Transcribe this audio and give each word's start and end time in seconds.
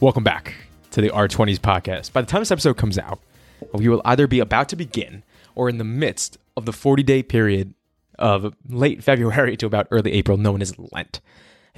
Welcome 0.00 0.22
back 0.22 0.54
to 0.92 1.00
the 1.00 1.08
R20s 1.08 1.58
podcast. 1.58 2.12
By 2.12 2.20
the 2.20 2.28
time 2.28 2.40
this 2.40 2.52
episode 2.52 2.76
comes 2.76 2.98
out, 2.98 3.18
we 3.72 3.88
will 3.88 4.00
either 4.04 4.28
be 4.28 4.38
about 4.38 4.68
to 4.68 4.76
begin 4.76 5.24
or 5.56 5.68
in 5.68 5.78
the 5.78 5.84
midst 5.84 6.38
of 6.56 6.66
the 6.66 6.72
40 6.72 7.02
day 7.02 7.20
period 7.20 7.74
of 8.16 8.54
late 8.68 9.02
February 9.02 9.56
to 9.58 9.66
about 9.66 9.88
early 9.90 10.12
April 10.12 10.36
known 10.36 10.62
as 10.62 10.78
Lent. 10.78 11.20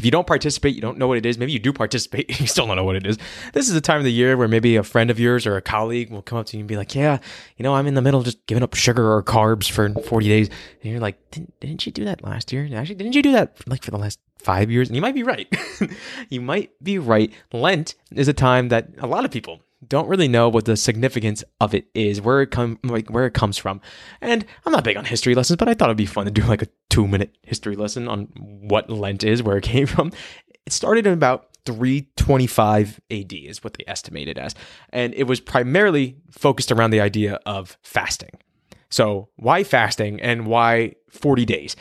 If 0.00 0.06
you 0.06 0.10
don't 0.10 0.26
participate, 0.26 0.74
you 0.74 0.80
don't 0.80 0.96
know 0.96 1.06
what 1.06 1.18
it 1.18 1.26
is. 1.26 1.36
Maybe 1.36 1.52
you 1.52 1.58
do 1.58 1.74
participate, 1.74 2.40
you 2.40 2.46
still 2.46 2.66
don't 2.66 2.76
know 2.76 2.84
what 2.84 2.96
it 2.96 3.06
is. 3.06 3.18
This 3.52 3.68
is 3.68 3.76
a 3.76 3.82
time 3.82 3.98
of 3.98 4.04
the 4.04 4.12
year 4.12 4.34
where 4.34 4.48
maybe 4.48 4.76
a 4.76 4.82
friend 4.82 5.10
of 5.10 5.20
yours 5.20 5.46
or 5.46 5.58
a 5.58 5.60
colleague 5.60 6.10
will 6.10 6.22
come 6.22 6.38
up 6.38 6.46
to 6.46 6.56
you 6.56 6.62
and 6.62 6.68
be 6.68 6.78
like, 6.78 6.94
Yeah, 6.94 7.18
you 7.58 7.64
know, 7.64 7.74
I'm 7.74 7.86
in 7.86 7.92
the 7.92 8.00
middle 8.00 8.18
of 8.20 8.24
just 8.24 8.46
giving 8.46 8.62
up 8.62 8.72
sugar 8.72 9.12
or 9.12 9.22
carbs 9.22 9.70
for 9.70 9.92
40 9.92 10.26
days. 10.26 10.48
And 10.82 10.90
you're 10.90 11.02
like, 11.02 11.18
Didn't, 11.32 11.60
didn't 11.60 11.84
you 11.84 11.92
do 11.92 12.06
that 12.06 12.24
last 12.24 12.50
year? 12.50 12.66
Actually, 12.74 12.94
didn't 12.94 13.14
you 13.14 13.22
do 13.22 13.32
that 13.32 13.58
like 13.66 13.84
for 13.84 13.90
the 13.90 13.98
last 13.98 14.18
five 14.38 14.70
years? 14.70 14.88
And 14.88 14.96
you 14.96 15.02
might 15.02 15.14
be 15.14 15.22
right. 15.22 15.54
you 16.30 16.40
might 16.40 16.70
be 16.82 16.98
right. 16.98 17.30
Lent 17.52 17.94
is 18.10 18.26
a 18.26 18.32
time 18.32 18.70
that 18.70 18.88
a 19.00 19.06
lot 19.06 19.26
of 19.26 19.30
people 19.30 19.60
don't 19.86 20.08
really 20.08 20.28
know 20.28 20.48
what 20.48 20.66
the 20.66 20.76
significance 20.76 21.42
of 21.60 21.74
it 21.74 21.86
is, 21.94 22.20
where 22.20 22.42
it 22.42 22.50
come 22.50 22.78
like 22.84 23.08
where 23.10 23.26
it 23.26 23.34
comes 23.34 23.56
from. 23.56 23.80
And 24.20 24.44
I'm 24.64 24.72
not 24.72 24.84
big 24.84 24.96
on 24.96 25.04
history 25.04 25.34
lessons, 25.34 25.56
but 25.56 25.68
I 25.68 25.74
thought 25.74 25.88
it'd 25.88 25.96
be 25.96 26.06
fun 26.06 26.26
to 26.26 26.30
do 26.30 26.42
like 26.42 26.62
a 26.62 26.68
two 26.90 27.06
minute 27.06 27.36
history 27.42 27.76
lesson 27.76 28.08
on 28.08 28.24
what 28.34 28.90
Lent 28.90 29.24
is, 29.24 29.42
where 29.42 29.56
it 29.56 29.64
came 29.64 29.86
from. 29.86 30.12
It 30.66 30.72
started 30.72 31.06
in 31.06 31.12
about 31.12 31.46
325 31.66 33.00
AD 33.10 33.32
is 33.32 33.62
what 33.64 33.74
they 33.74 33.84
estimated 33.86 34.38
as, 34.38 34.54
and 34.90 35.14
it 35.14 35.24
was 35.24 35.40
primarily 35.40 36.16
focused 36.30 36.72
around 36.72 36.90
the 36.90 37.00
idea 37.00 37.38
of 37.46 37.78
fasting. 37.82 38.30
So 38.90 39.28
why 39.36 39.64
fasting 39.64 40.20
and 40.20 40.46
why 40.46 40.94
40 41.10 41.44
days? 41.44 41.76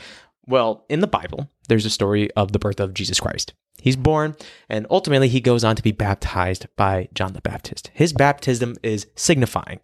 Well, 0.45 0.85
in 0.89 0.99
the 0.99 1.07
Bible, 1.07 1.49
there's 1.69 1.85
a 1.85 1.89
story 1.89 2.29
of 2.31 2.51
the 2.51 2.59
birth 2.59 2.79
of 2.79 2.93
Jesus 2.93 3.19
Christ. 3.19 3.53
He's 3.81 3.95
born, 3.95 4.35
and 4.67 4.85
ultimately 4.89 5.29
he 5.29 5.39
goes 5.39 5.63
on 5.63 5.75
to 5.77 5.83
be 5.83 5.93
baptized 5.93 6.67
by 6.75 7.07
John 7.13 7.33
the 7.33 7.41
Baptist. 7.41 7.91
His 7.93 8.11
baptism 8.11 8.75
is 8.83 9.07
signifying 9.15 9.79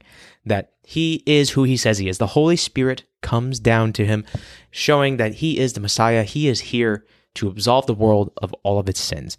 that 0.45 0.73
he 0.83 1.23
is 1.25 1.51
who 1.51 1.63
he 1.63 1.77
says 1.77 1.97
he 1.97 2.09
is. 2.09 2.17
The 2.17 2.27
Holy 2.27 2.57
Spirit 2.57 3.03
comes 3.21 3.59
down 3.59 3.93
to 3.93 4.05
him, 4.05 4.25
showing 4.69 5.17
that 5.17 5.35
he 5.35 5.57
is 5.57 5.73
the 5.73 5.79
Messiah. 5.79 6.23
He 6.23 6.47
is 6.47 6.59
here 6.59 7.05
to 7.35 7.47
absolve 7.47 7.85
the 7.85 7.93
world 7.93 8.31
of 8.38 8.53
all 8.63 8.79
of 8.79 8.89
its 8.89 8.99
sins. 8.99 9.38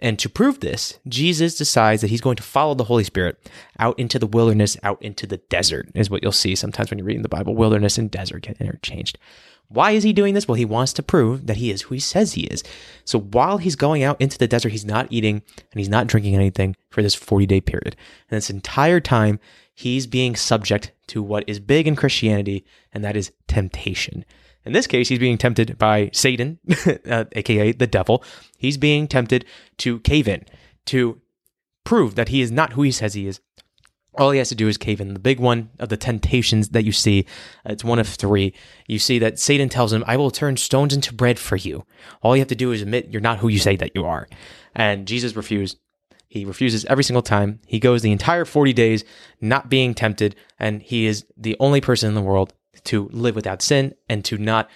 And 0.00 0.18
to 0.18 0.28
prove 0.28 0.60
this, 0.60 0.98
Jesus 1.08 1.56
decides 1.56 2.02
that 2.02 2.10
he's 2.10 2.20
going 2.20 2.36
to 2.36 2.42
follow 2.42 2.74
the 2.74 2.84
Holy 2.84 3.04
Spirit 3.04 3.50
out 3.78 3.98
into 3.98 4.18
the 4.18 4.26
wilderness, 4.26 4.76
out 4.82 5.00
into 5.02 5.26
the 5.26 5.38
desert, 5.38 5.88
is 5.94 6.10
what 6.10 6.22
you'll 6.22 6.32
see 6.32 6.54
sometimes 6.54 6.90
when 6.90 6.98
you're 6.98 7.06
reading 7.06 7.22
the 7.22 7.28
Bible. 7.28 7.54
Wilderness 7.54 7.98
and 7.98 8.10
desert 8.10 8.42
get 8.42 8.60
interchanged. 8.60 9.18
Why 9.70 9.90
is 9.90 10.02
he 10.02 10.14
doing 10.14 10.32
this? 10.32 10.48
Well, 10.48 10.54
he 10.54 10.64
wants 10.64 10.94
to 10.94 11.02
prove 11.02 11.46
that 11.46 11.58
he 11.58 11.70
is 11.70 11.82
who 11.82 11.94
he 11.94 12.00
says 12.00 12.32
he 12.32 12.44
is. 12.44 12.64
So 13.04 13.20
while 13.20 13.58
he's 13.58 13.76
going 13.76 14.02
out 14.02 14.20
into 14.20 14.38
the 14.38 14.48
desert, 14.48 14.70
he's 14.70 14.86
not 14.86 15.08
eating 15.10 15.42
and 15.70 15.78
he's 15.78 15.90
not 15.90 16.06
drinking 16.06 16.34
anything 16.34 16.74
for 16.90 17.02
this 17.02 17.14
40 17.14 17.46
day 17.46 17.60
period. 17.60 17.94
And 18.30 18.36
this 18.36 18.48
entire 18.48 19.00
time, 19.00 19.38
he's 19.74 20.06
being 20.06 20.36
subject 20.36 20.92
to 21.08 21.22
what 21.22 21.44
is 21.46 21.60
big 21.60 21.86
in 21.86 21.96
Christianity, 21.96 22.64
and 22.92 23.04
that 23.04 23.16
is 23.16 23.32
temptation. 23.46 24.24
In 24.64 24.72
this 24.72 24.86
case, 24.86 25.08
he's 25.08 25.18
being 25.18 25.38
tempted 25.38 25.78
by 25.78 26.10
Satan, 26.12 26.58
uh, 27.08 27.24
aka 27.32 27.72
the 27.72 27.86
devil. 27.86 28.22
He's 28.58 28.76
being 28.76 29.08
tempted 29.08 29.44
to 29.78 30.00
cave 30.00 30.28
in, 30.28 30.44
to 30.86 31.20
prove 31.84 32.16
that 32.16 32.28
he 32.28 32.42
is 32.42 32.50
not 32.50 32.74
who 32.74 32.82
he 32.82 32.92
says 32.92 33.14
he 33.14 33.26
is, 33.26 33.40
all 34.18 34.32
he 34.32 34.38
has 34.38 34.48
to 34.48 34.54
do 34.54 34.68
is 34.68 34.76
cave 34.76 35.00
in. 35.00 35.14
The 35.14 35.20
big 35.20 35.40
one 35.40 35.70
of 35.78 35.88
the 35.88 35.96
temptations 35.96 36.70
that 36.70 36.84
you 36.84 36.92
see, 36.92 37.24
uh, 37.64 37.72
it's 37.72 37.84
one 37.84 37.98
of 37.98 38.08
three. 38.08 38.52
You 38.86 38.98
see 38.98 39.18
that 39.20 39.38
Satan 39.38 39.68
tells 39.68 39.92
him, 39.92 40.04
I 40.06 40.16
will 40.16 40.30
turn 40.30 40.56
stones 40.56 40.92
into 40.92 41.14
bread 41.14 41.38
for 41.38 41.56
you. 41.56 41.84
All 42.20 42.36
you 42.36 42.40
have 42.40 42.48
to 42.48 42.54
do 42.54 42.72
is 42.72 42.82
admit 42.82 43.10
you're 43.10 43.20
not 43.20 43.38
who 43.38 43.48
you 43.48 43.58
say 43.58 43.76
that 43.76 43.92
you 43.94 44.04
are. 44.04 44.28
And 44.74 45.06
Jesus 45.06 45.36
refused. 45.36 45.78
He 46.28 46.44
refuses 46.44 46.84
every 46.86 47.04
single 47.04 47.22
time. 47.22 47.60
He 47.66 47.78
goes 47.78 48.02
the 48.02 48.12
entire 48.12 48.44
40 48.44 48.72
days 48.74 49.04
not 49.40 49.70
being 49.70 49.94
tempted, 49.94 50.36
and 50.58 50.82
he 50.82 51.06
is 51.06 51.24
the 51.36 51.56
only 51.58 51.80
person 51.80 52.08
in 52.08 52.14
the 52.14 52.20
world 52.20 52.52
to 52.88 53.08
live 53.12 53.34
without 53.34 53.62
sin 53.62 53.94
and 54.08 54.24
to 54.24 54.38
not 54.38 54.68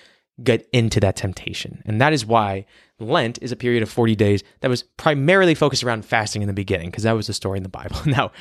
get 0.43 0.69
into 0.73 1.01
that 1.01 1.17
temptation. 1.17 1.83
And 1.87 2.01
that 2.01 2.13
is 2.13 2.25
why 2.25 2.67
Lent 2.99 3.39
is 3.43 3.53
a 3.53 3.57
period 3.57 3.83
of 3.83 3.91
40 3.91 4.17
days 4.17 4.43
that 4.61 4.69
was 4.69 4.83
primarily 4.83 5.55
focused 5.55 5.85
around 5.85 6.05
fasting 6.05 6.43
in 6.43 6.49
the 6.49 6.55
beginning, 6.55 6.91
because 6.91 7.05
that 7.05 7.13
was 7.13 7.27
the 7.27 7.35
story 7.35 7.59
in 7.59 7.63
the 7.63 7.69
Bible. 7.69 7.97
Now, 8.07 8.33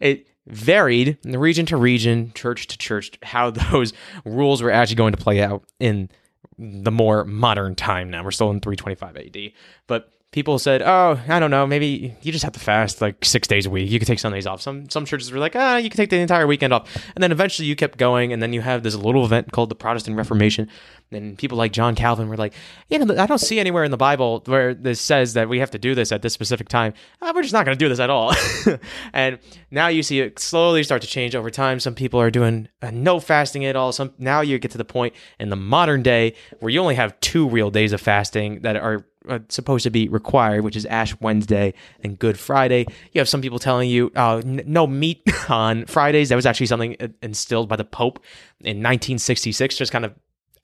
it 0.00 0.26
varied 0.46 1.18
in 1.24 1.32
the 1.32 1.38
region 1.38 1.66
to 1.66 1.76
region, 1.76 2.32
church 2.34 2.66
to 2.68 2.78
church, 2.78 3.18
how 3.22 3.50
those 3.72 3.92
rules 4.24 4.62
were 4.62 4.70
actually 4.70 4.96
going 4.96 5.12
to 5.12 5.22
play 5.22 5.42
out 5.42 5.64
in 5.78 6.10
the 6.58 6.90
more 6.90 7.24
modern 7.24 7.74
time 7.74 8.10
now. 8.10 8.24
We're 8.24 8.30
still 8.30 8.50
in 8.50 8.60
325 8.60 9.16
AD. 9.16 9.52
But 9.86 10.10
people 10.30 10.58
said, 10.58 10.82
"Oh, 10.82 11.18
I 11.28 11.40
don't 11.40 11.50
know, 11.50 11.66
maybe 11.66 12.14
you 12.22 12.32
just 12.32 12.44
have 12.44 12.52
to 12.52 12.60
fast 12.60 13.00
like 13.00 13.24
six 13.24 13.48
days 13.48 13.66
a 13.66 13.70
week. 13.70 13.90
You 13.90 13.98
could 13.98 14.08
take 14.08 14.18
Sundays 14.18 14.46
off." 14.46 14.60
Some 14.60 14.88
some 14.90 15.04
churches 15.04 15.32
were 15.32 15.38
like, 15.38 15.56
"Ah, 15.56 15.76
you 15.76 15.88
can 15.88 15.96
take 15.96 16.10
the 16.10 16.18
entire 16.18 16.46
weekend 16.46 16.72
off," 16.72 16.94
and 17.14 17.22
then 17.22 17.32
eventually 17.32 17.66
you 17.66 17.76
kept 17.76 17.98
going, 17.98 18.32
and 18.32 18.42
then 18.42 18.52
you 18.52 18.60
have 18.60 18.82
this 18.82 18.94
little 18.94 19.24
event 19.24 19.52
called 19.52 19.70
the 19.70 19.74
Protestant 19.74 20.16
Reformation, 20.16 20.68
and 21.10 21.38
people 21.38 21.56
like 21.56 21.72
John 21.72 21.94
Calvin 21.94 22.28
were 22.28 22.36
like, 22.36 22.52
"You 22.88 22.98
know, 22.98 23.16
I 23.16 23.26
don't 23.26 23.38
see 23.38 23.58
anywhere 23.58 23.84
in 23.84 23.90
the 23.90 23.96
Bible 23.96 24.42
where 24.46 24.74
this 24.74 25.00
says 25.00 25.32
that 25.34 25.48
we 25.48 25.60
have 25.60 25.70
to 25.70 25.78
do 25.78 25.94
this 25.94 26.12
at 26.12 26.22
this 26.22 26.34
specific 26.34 26.68
time. 26.68 26.92
Ah, 27.22 27.32
we're 27.34 27.42
just 27.42 27.54
not 27.54 27.64
going 27.64 27.76
to 27.76 27.82
do 27.84 27.88
this 27.88 28.00
at 28.00 28.10
all." 28.10 28.34
and 29.12 29.38
now 29.70 29.88
you 29.88 30.02
see 30.02 30.20
it 30.20 30.38
slowly 30.38 30.82
start 30.82 31.00
to 31.02 31.08
change 31.08 31.34
over 31.34 31.50
time. 31.50 31.80
Some 31.80 31.94
people 31.94 32.20
are 32.20 32.30
doing 32.30 32.68
uh, 32.82 32.90
no 32.90 33.18
fasting 33.18 33.64
at 33.64 33.76
all. 33.76 33.92
Some 33.92 34.12
now 34.18 34.42
you 34.42 34.58
get 34.58 34.72
to 34.72 34.78
the 34.78 34.84
point 34.84 35.14
in 35.40 35.48
the 35.48 35.56
modern 35.56 36.02
day 36.02 36.34
where 36.60 36.70
you 36.70 36.80
only 36.80 36.96
have 36.96 37.18
two 37.20 37.48
real 37.48 37.70
days 37.70 37.92
of 37.92 38.00
fasting 38.00 38.60
that 38.60 38.76
are 38.76 39.06
uh, 39.28 39.40
supposed 39.48 39.84
to 39.84 39.90
be 39.90 40.08
required, 40.08 40.64
which 40.64 40.76
is 40.76 40.86
Ash 40.86 41.18
Wednesday 41.20 41.74
and 42.02 42.18
Good 42.18 42.38
Friday. 42.38 42.86
You 43.12 43.20
have 43.20 43.28
some 43.28 43.40
people 43.40 43.58
telling 43.58 43.88
you 43.90 44.10
uh, 44.16 44.38
n- 44.44 44.62
no 44.66 44.86
meat 44.86 45.22
on 45.48 45.86
Fridays. 45.86 46.28
That 46.28 46.36
was 46.36 46.46
actually 46.46 46.66
something 46.66 46.96
uh, 47.00 47.08
instilled 47.22 47.68
by 47.68 47.76
the 47.76 47.84
Pope 47.84 48.18
in 48.60 48.78
1966, 48.78 49.76
just 49.76 49.92
kind 49.92 50.04
of 50.04 50.14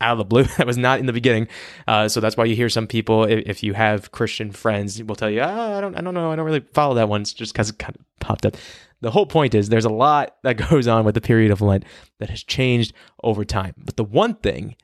out 0.00 0.12
of 0.12 0.18
the 0.18 0.24
blue. 0.24 0.44
that 0.58 0.66
was 0.66 0.78
not 0.78 1.00
in 1.00 1.06
the 1.06 1.12
beginning. 1.12 1.48
Uh, 1.86 2.08
so 2.08 2.20
that's 2.20 2.36
why 2.36 2.44
you 2.44 2.56
hear 2.56 2.68
some 2.68 2.86
people, 2.86 3.24
if, 3.24 3.46
if, 3.46 3.62
you 3.62 3.74
have 3.74 4.12
Christian 4.12 4.52
friends, 4.52 5.02
will 5.02 5.16
tell 5.16 5.30
you, 5.30 5.40
oh, 5.40 5.78
I 5.78 5.80
don't, 5.80 5.96
I 5.96 6.00
don't 6.00 6.14
know, 6.14 6.30
I 6.30 6.36
don't 6.36 6.46
really 6.46 6.64
follow 6.72 6.94
that 6.94 7.08
one. 7.08 7.22
It's 7.22 7.32
just 7.32 7.52
because 7.52 7.70
it 7.70 7.78
kind 7.78 7.96
of 7.96 8.20
popped 8.20 8.46
up. 8.46 8.56
The 9.00 9.10
whole 9.10 9.26
point 9.26 9.54
is 9.54 9.68
there's 9.68 9.84
a 9.84 9.90
lot 9.90 10.36
that 10.42 10.54
goes 10.70 10.86
on 10.88 11.04
with 11.04 11.14
the 11.14 11.20
period 11.20 11.50
of 11.50 11.60
Lent 11.60 11.84
that 12.18 12.30
has 12.30 12.42
changed 12.42 12.92
over 13.22 13.44
time. 13.44 13.74
But 13.76 13.96
the 13.96 14.04
one 14.04 14.34
thing 14.34 14.76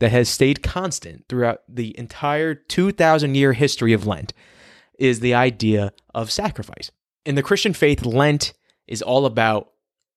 that 0.00 0.12
has 0.12 0.28
stayed 0.28 0.62
constant 0.62 1.24
throughout 1.28 1.62
the 1.68 1.98
entire 1.98 2.54
2,000 2.54 3.34
year 3.34 3.52
history 3.52 3.92
of 3.92 4.06
Lent 4.06 4.32
is 4.98 5.20
the 5.20 5.34
idea 5.34 5.92
of 6.14 6.30
sacrifice. 6.30 6.90
In 7.24 7.34
the 7.34 7.42
Christian 7.42 7.72
faith, 7.72 8.04
Lent 8.04 8.52
is 8.86 9.02
all 9.02 9.26
about 9.26 9.70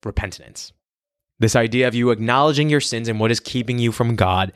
repentance. 0.03 0.71
This 1.39 1.55
idea 1.55 1.87
of 1.87 1.95
you 1.95 2.11
acknowledging 2.11 2.69
your 2.69 2.81
sins 2.81 3.07
and 3.07 3.19
what 3.19 3.31
is 3.31 3.39
keeping 3.39 3.79
you 3.79 3.91
from 3.91 4.15
God 4.15 4.53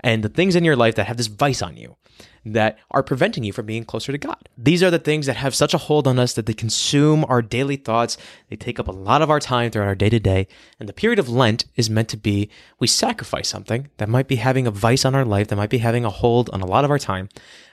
and 0.00 0.22
the 0.22 0.28
things 0.28 0.56
in 0.56 0.64
your 0.64 0.76
life 0.76 0.96
that 0.96 1.06
have 1.06 1.16
this 1.16 1.28
vice 1.28 1.62
on 1.62 1.76
you 1.76 1.96
that 2.44 2.78
are 2.90 3.02
preventing 3.02 3.44
you 3.44 3.52
from 3.52 3.66
being 3.66 3.84
closer 3.84 4.12
to 4.12 4.18
God. 4.18 4.48
These 4.56 4.82
are 4.82 4.90
the 4.90 4.98
things 4.98 5.26
that 5.26 5.36
have 5.36 5.54
such 5.54 5.74
a 5.74 5.78
hold 5.78 6.06
on 6.06 6.18
us 6.18 6.34
that 6.34 6.46
they 6.46 6.52
consume 6.52 7.24
our 7.28 7.40
daily 7.40 7.76
thoughts. 7.76 8.16
They 8.48 8.56
take 8.56 8.78
up 8.78 8.88
a 8.88 8.92
lot 8.92 9.22
of 9.22 9.30
our 9.30 9.40
time 9.40 9.70
throughout 9.70 9.88
our 9.88 9.94
day 9.94 10.10
to 10.10 10.20
day. 10.20 10.46
And 10.78 10.88
the 10.88 10.92
period 10.92 11.18
of 11.18 11.28
Lent 11.28 11.64
is 11.76 11.88
meant 11.88 12.08
to 12.10 12.16
be 12.16 12.50
we 12.78 12.86
sacrifice 12.86 13.48
something 13.48 13.88
that 13.96 14.08
might 14.08 14.28
be 14.28 14.36
having 14.36 14.66
a 14.66 14.70
vice 14.70 15.04
on 15.04 15.14
our 15.14 15.24
life, 15.24 15.48
that 15.48 15.56
might 15.56 15.70
be 15.70 15.78
having 15.78 16.04
a 16.04 16.10
hold 16.10 16.50
on 16.50 16.60
a 16.60 16.66
lot 16.66 16.84
of 16.84 16.90
our 16.90 16.98
time. 16.98 17.28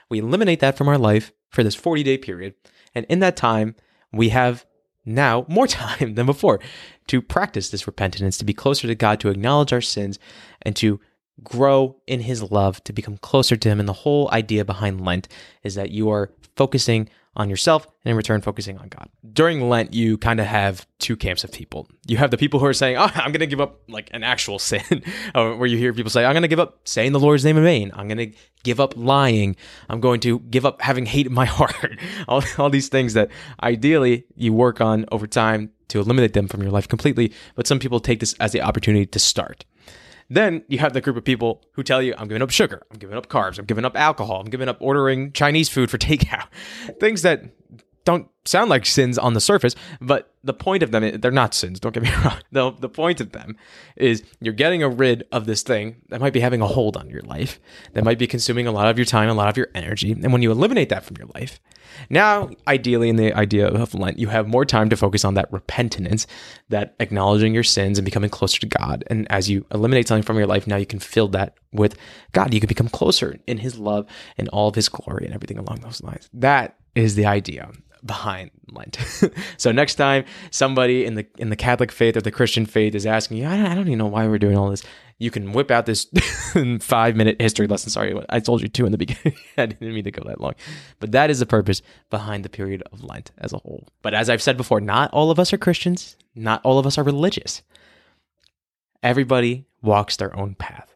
We 0.08 0.18
eliminate 0.18 0.60
that 0.60 0.76
from 0.76 0.88
our 0.88 0.98
life 0.98 1.32
for 1.50 1.62
this 1.62 1.74
40 1.74 2.02
day 2.02 2.18
period. 2.18 2.54
And 2.94 3.06
in 3.08 3.20
that 3.20 3.36
time, 3.36 3.74
we 4.12 4.30
have 4.30 4.64
now 5.04 5.44
more 5.48 5.66
time 5.66 6.14
than 6.14 6.26
before 6.26 6.60
to 7.08 7.20
practice 7.20 7.68
this 7.68 7.86
repentance, 7.86 8.38
to 8.38 8.44
be 8.44 8.54
closer 8.54 8.86
to 8.86 8.94
God, 8.94 9.20
to 9.20 9.28
acknowledge 9.28 9.72
our 9.72 9.80
sins, 9.80 10.18
and 10.62 10.74
to 10.76 11.00
grow 11.42 11.96
in 12.06 12.20
his 12.20 12.42
love, 12.42 12.82
to 12.84 12.92
become 12.92 13.16
closer 13.18 13.56
to 13.56 13.68
him. 13.68 13.80
And 13.80 13.88
the 13.88 13.92
whole 13.92 14.30
idea 14.32 14.64
behind 14.64 15.04
Lent 15.04 15.28
is 15.62 15.74
that 15.74 15.90
you 15.90 16.10
are 16.10 16.30
focusing 16.56 17.08
on 17.34 17.48
yourself 17.48 17.86
and 18.04 18.10
in 18.10 18.16
return 18.16 18.42
focusing 18.42 18.76
on 18.78 18.88
God. 18.88 19.08
During 19.32 19.68
Lent, 19.68 19.94
you 19.94 20.18
kind 20.18 20.38
of 20.38 20.46
have 20.46 20.86
two 20.98 21.16
camps 21.16 21.44
of 21.44 21.52
people. 21.52 21.88
You 22.06 22.18
have 22.18 22.30
the 22.30 22.36
people 22.36 22.60
who 22.60 22.66
are 22.66 22.74
saying, 22.74 22.98
Oh, 22.98 23.10
I'm 23.14 23.32
going 23.32 23.40
to 23.40 23.46
give 23.46 23.60
up 23.60 23.80
like 23.88 24.10
an 24.12 24.22
actual 24.22 24.58
sin, 24.58 25.02
uh, 25.34 25.52
where 25.52 25.66
you 25.66 25.78
hear 25.78 25.92
people 25.94 26.10
say, 26.10 26.24
I'm 26.24 26.34
going 26.34 26.42
to 26.42 26.48
give 26.48 26.60
up 26.60 26.80
saying 26.84 27.12
the 27.12 27.20
Lord's 27.20 27.44
name 27.44 27.56
in 27.56 27.64
vain. 27.64 27.90
I'm 27.94 28.06
going 28.06 28.18
to 28.18 28.38
give 28.64 28.80
up 28.80 28.94
lying. 28.96 29.56
I'm 29.88 30.00
going 30.00 30.20
to 30.20 30.40
give 30.40 30.66
up 30.66 30.82
having 30.82 31.06
hate 31.06 31.26
in 31.26 31.32
my 31.32 31.44
heart. 31.58 31.98
all, 32.28 32.42
all 32.58 32.70
these 32.70 32.88
things 32.88 33.14
that 33.14 33.30
ideally 33.62 34.26
you 34.36 34.52
work 34.52 34.80
on 34.80 35.06
over 35.10 35.26
time 35.26 35.70
to 35.88 36.00
eliminate 36.00 36.32
them 36.32 36.48
from 36.48 36.62
your 36.62 36.70
life 36.70 36.88
completely. 36.88 37.32
But 37.54 37.66
some 37.66 37.78
people 37.78 38.00
take 38.00 38.20
this 38.20 38.34
as 38.40 38.52
the 38.52 38.62
opportunity 38.62 39.06
to 39.06 39.18
start. 39.18 39.64
Then 40.28 40.64
you 40.68 40.78
have 40.78 40.92
the 40.92 41.00
group 41.00 41.16
of 41.16 41.24
people 41.24 41.62
who 41.72 41.82
tell 41.82 42.02
you, 42.02 42.14
I'm 42.16 42.28
giving 42.28 42.42
up 42.42 42.50
sugar, 42.50 42.82
I'm 42.90 42.98
giving 42.98 43.16
up 43.16 43.28
carbs, 43.28 43.58
I'm 43.58 43.64
giving 43.64 43.84
up 43.84 43.96
alcohol, 43.96 44.40
I'm 44.40 44.50
giving 44.50 44.68
up 44.68 44.78
ordering 44.80 45.32
Chinese 45.32 45.68
food 45.68 45.90
for 45.90 45.98
takeout. 45.98 46.46
Things 47.00 47.22
that 47.22 47.42
don't 48.04 48.28
sound 48.44 48.70
like 48.70 48.84
sins 48.84 49.18
on 49.18 49.34
the 49.34 49.40
surface, 49.40 49.74
but 50.00 50.34
the 50.42 50.52
point 50.52 50.82
of 50.82 50.90
them, 50.90 51.20
they're 51.20 51.30
not 51.30 51.54
sins, 51.54 51.78
don't 51.78 51.92
get 51.92 52.02
me 52.02 52.10
wrong. 52.24 52.38
The, 52.50 52.72
the 52.72 52.88
point 52.88 53.20
of 53.20 53.32
them 53.32 53.56
is 53.96 54.22
you're 54.40 54.54
getting 54.54 54.82
rid 54.96 55.24
of 55.32 55.46
this 55.46 55.62
thing 55.62 56.02
that 56.08 56.20
might 56.20 56.32
be 56.32 56.40
having 56.40 56.60
a 56.60 56.66
hold 56.66 56.96
on 56.96 57.08
your 57.08 57.22
life, 57.22 57.60
that 57.92 58.04
might 58.04 58.18
be 58.18 58.26
consuming 58.26 58.66
a 58.66 58.72
lot 58.72 58.88
of 58.88 58.98
your 58.98 59.04
time, 59.04 59.28
a 59.28 59.34
lot 59.34 59.48
of 59.48 59.56
your 59.56 59.68
energy. 59.74 60.12
And 60.12 60.32
when 60.32 60.42
you 60.42 60.50
eliminate 60.50 60.88
that 60.88 61.04
from 61.04 61.16
your 61.16 61.28
life, 61.34 61.60
now, 62.08 62.50
ideally, 62.66 63.08
in 63.08 63.16
the 63.16 63.32
idea 63.34 63.68
of 63.68 63.94
Lent, 63.94 64.18
you 64.18 64.28
have 64.28 64.48
more 64.48 64.64
time 64.64 64.88
to 64.90 64.96
focus 64.96 65.24
on 65.24 65.34
that 65.34 65.52
repentance, 65.52 66.26
that 66.68 66.94
acknowledging 67.00 67.54
your 67.54 67.62
sins 67.62 67.98
and 67.98 68.04
becoming 68.04 68.30
closer 68.30 68.60
to 68.60 68.66
God. 68.66 69.04
And 69.08 69.30
as 69.30 69.50
you 69.50 69.66
eliminate 69.72 70.08
something 70.08 70.22
from 70.22 70.38
your 70.38 70.46
life, 70.46 70.66
now 70.66 70.76
you 70.76 70.86
can 70.86 70.98
fill 70.98 71.28
that 71.28 71.54
with 71.72 71.96
God. 72.32 72.54
You 72.54 72.60
can 72.60 72.68
become 72.68 72.88
closer 72.88 73.38
in 73.46 73.58
His 73.58 73.78
love 73.78 74.06
and 74.38 74.48
all 74.48 74.68
of 74.68 74.74
His 74.74 74.88
glory 74.88 75.26
and 75.26 75.34
everything 75.34 75.58
along 75.58 75.80
those 75.80 76.02
lines. 76.02 76.28
That 76.32 76.76
is 76.94 77.14
the 77.14 77.26
idea 77.26 77.70
behind 78.04 78.50
Lent. 78.70 78.98
so 79.56 79.72
next 79.72 79.96
time 79.96 80.24
somebody 80.50 81.04
in 81.04 81.14
the 81.14 81.26
in 81.38 81.50
the 81.50 81.56
Catholic 81.56 81.92
faith 81.92 82.16
or 82.16 82.20
the 82.20 82.30
Christian 82.30 82.66
faith 82.66 82.94
is 82.94 83.06
asking 83.06 83.38
you, 83.38 83.46
I 83.46 83.56
don't, 83.56 83.66
I 83.66 83.74
don't 83.74 83.86
even 83.86 83.98
know 83.98 84.06
why 84.06 84.26
we're 84.26 84.38
doing 84.38 84.56
all 84.56 84.70
this. 84.70 84.82
You 85.18 85.30
can 85.30 85.52
whip 85.52 85.70
out 85.70 85.86
this 85.86 86.06
five 86.80 87.14
minute 87.14 87.40
history 87.40 87.66
lesson. 87.66 87.90
Sorry, 87.90 88.14
I 88.28 88.40
told 88.40 88.60
you 88.62 88.68
two 88.68 88.86
in 88.86 88.92
the 88.92 88.98
beginning. 88.98 89.38
I 89.56 89.66
didn't 89.66 89.94
mean 89.94 90.04
to 90.04 90.10
go 90.10 90.24
that 90.26 90.40
long, 90.40 90.54
but 90.98 91.12
that 91.12 91.30
is 91.30 91.38
the 91.38 91.46
purpose 91.46 91.82
behind 92.10 92.44
the 92.44 92.48
period 92.48 92.82
of 92.92 93.04
Lent 93.04 93.30
as 93.38 93.52
a 93.52 93.58
whole. 93.58 93.86
But 94.02 94.14
as 94.14 94.28
I've 94.28 94.42
said 94.42 94.56
before, 94.56 94.80
not 94.80 95.12
all 95.12 95.30
of 95.30 95.38
us 95.38 95.52
are 95.52 95.58
Christians. 95.58 96.16
Not 96.34 96.60
all 96.64 96.78
of 96.78 96.86
us 96.86 96.98
are 96.98 97.04
religious. 97.04 97.62
Everybody 99.02 99.66
walks 99.82 100.16
their 100.16 100.34
own 100.36 100.54
path. 100.54 100.94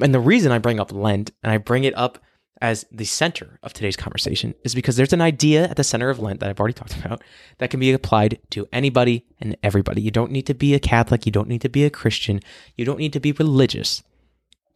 And 0.00 0.14
the 0.14 0.20
reason 0.20 0.52
I 0.52 0.58
bring 0.58 0.78
up 0.78 0.92
Lent 0.92 1.32
and 1.42 1.50
I 1.50 1.58
bring 1.58 1.84
it 1.84 1.96
up 1.96 2.18
as 2.60 2.84
the 2.90 3.04
center 3.04 3.58
of 3.62 3.72
today's 3.72 3.96
conversation 3.96 4.54
is 4.64 4.74
because 4.74 4.96
there's 4.96 5.12
an 5.12 5.20
idea 5.20 5.64
at 5.68 5.76
the 5.76 5.84
center 5.84 6.10
of 6.10 6.18
Lent 6.18 6.40
that 6.40 6.50
I've 6.50 6.60
already 6.60 6.74
talked 6.74 6.96
about 6.96 7.22
that 7.58 7.70
can 7.70 7.80
be 7.80 7.92
applied 7.92 8.38
to 8.50 8.66
anybody 8.72 9.24
and 9.40 9.56
everybody. 9.62 10.00
You 10.00 10.10
don't 10.10 10.32
need 10.32 10.46
to 10.46 10.54
be 10.54 10.74
a 10.74 10.80
Catholic, 10.80 11.26
you 11.26 11.32
don't 11.32 11.48
need 11.48 11.62
to 11.62 11.68
be 11.68 11.84
a 11.84 11.90
Christian, 11.90 12.40
you 12.76 12.84
don't 12.84 12.98
need 12.98 13.12
to 13.12 13.20
be 13.20 13.32
religious 13.32 14.02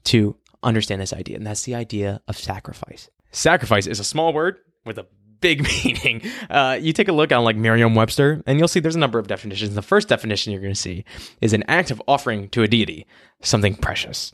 to 0.05 0.37
understand 0.62 1.00
this 1.00 1.12
idea, 1.12 1.37
and 1.37 1.46
that's 1.46 1.62
the 1.62 1.75
idea 1.75 2.20
of 2.29 2.37
sacrifice. 2.37 3.11
Sacrifice 3.31 3.87
is 3.87 3.99
a 3.99 4.05
small 4.05 4.32
word 4.32 4.58
with 4.84 4.99
a 4.99 5.06
big 5.40 5.62
meaning. 5.84 6.23
Uh, 6.49 6.79
you 6.81 6.93
take 6.93 7.08
a 7.08 7.12
look 7.12 7.32
on 7.32 7.44
like 7.44 7.56
Merriam-Webster, 7.56 8.43
and 8.46 8.58
you'll 8.58 8.69
see 8.69 8.81
there's 8.81 8.96
a 8.96 9.00
number 9.00 9.19
of 9.19 9.26
definitions. 9.26 9.75
The 9.75 9.82
first 9.82 10.08
definition 10.08 10.52
you're 10.52 10.62
going 10.62 10.75
to 10.75 10.81
see 10.81 11.05
is 11.40 11.52
an 11.52 11.64
act 11.69 11.90
of 11.90 12.00
offering 12.08 12.49
to 12.50 12.62
a 12.62 12.69
deity 12.69 13.06
something 13.43 13.75
precious. 13.75 14.32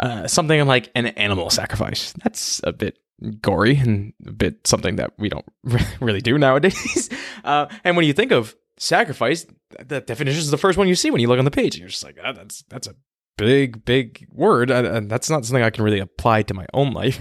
Uh, 0.00 0.26
something 0.26 0.66
like 0.66 0.90
an 0.94 1.06
animal 1.06 1.50
sacrifice. 1.50 2.12
That's 2.22 2.60
a 2.64 2.72
bit 2.72 2.98
gory 3.40 3.76
and 3.76 4.12
a 4.26 4.32
bit 4.32 4.66
something 4.66 4.96
that 4.96 5.12
we 5.18 5.28
don't 5.28 5.46
really 6.00 6.20
do 6.20 6.38
nowadays. 6.38 7.08
Uh, 7.44 7.66
and 7.84 7.94
when 7.94 8.06
you 8.06 8.14
think 8.14 8.32
of 8.32 8.56
sacrifice, 8.78 9.44
the 9.84 10.00
definition 10.00 10.38
is 10.38 10.50
the 10.50 10.56
first 10.56 10.78
one 10.78 10.88
you 10.88 10.94
see 10.94 11.10
when 11.10 11.20
you 11.20 11.28
look 11.28 11.38
on 11.38 11.44
the 11.44 11.50
page. 11.50 11.74
And 11.74 11.80
you're 11.80 11.90
just 11.90 12.02
like, 12.02 12.16
oh, 12.24 12.32
that's 12.32 12.64
that's 12.70 12.86
a 12.86 12.94
big, 13.36 13.84
big 13.84 14.26
word. 14.32 14.70
And 14.70 15.10
that's 15.10 15.28
not 15.28 15.44
something 15.44 15.62
I 15.62 15.68
can 15.68 15.84
really 15.84 15.98
apply 15.98 16.40
to 16.44 16.54
my 16.54 16.64
own 16.72 16.92
life. 16.94 17.20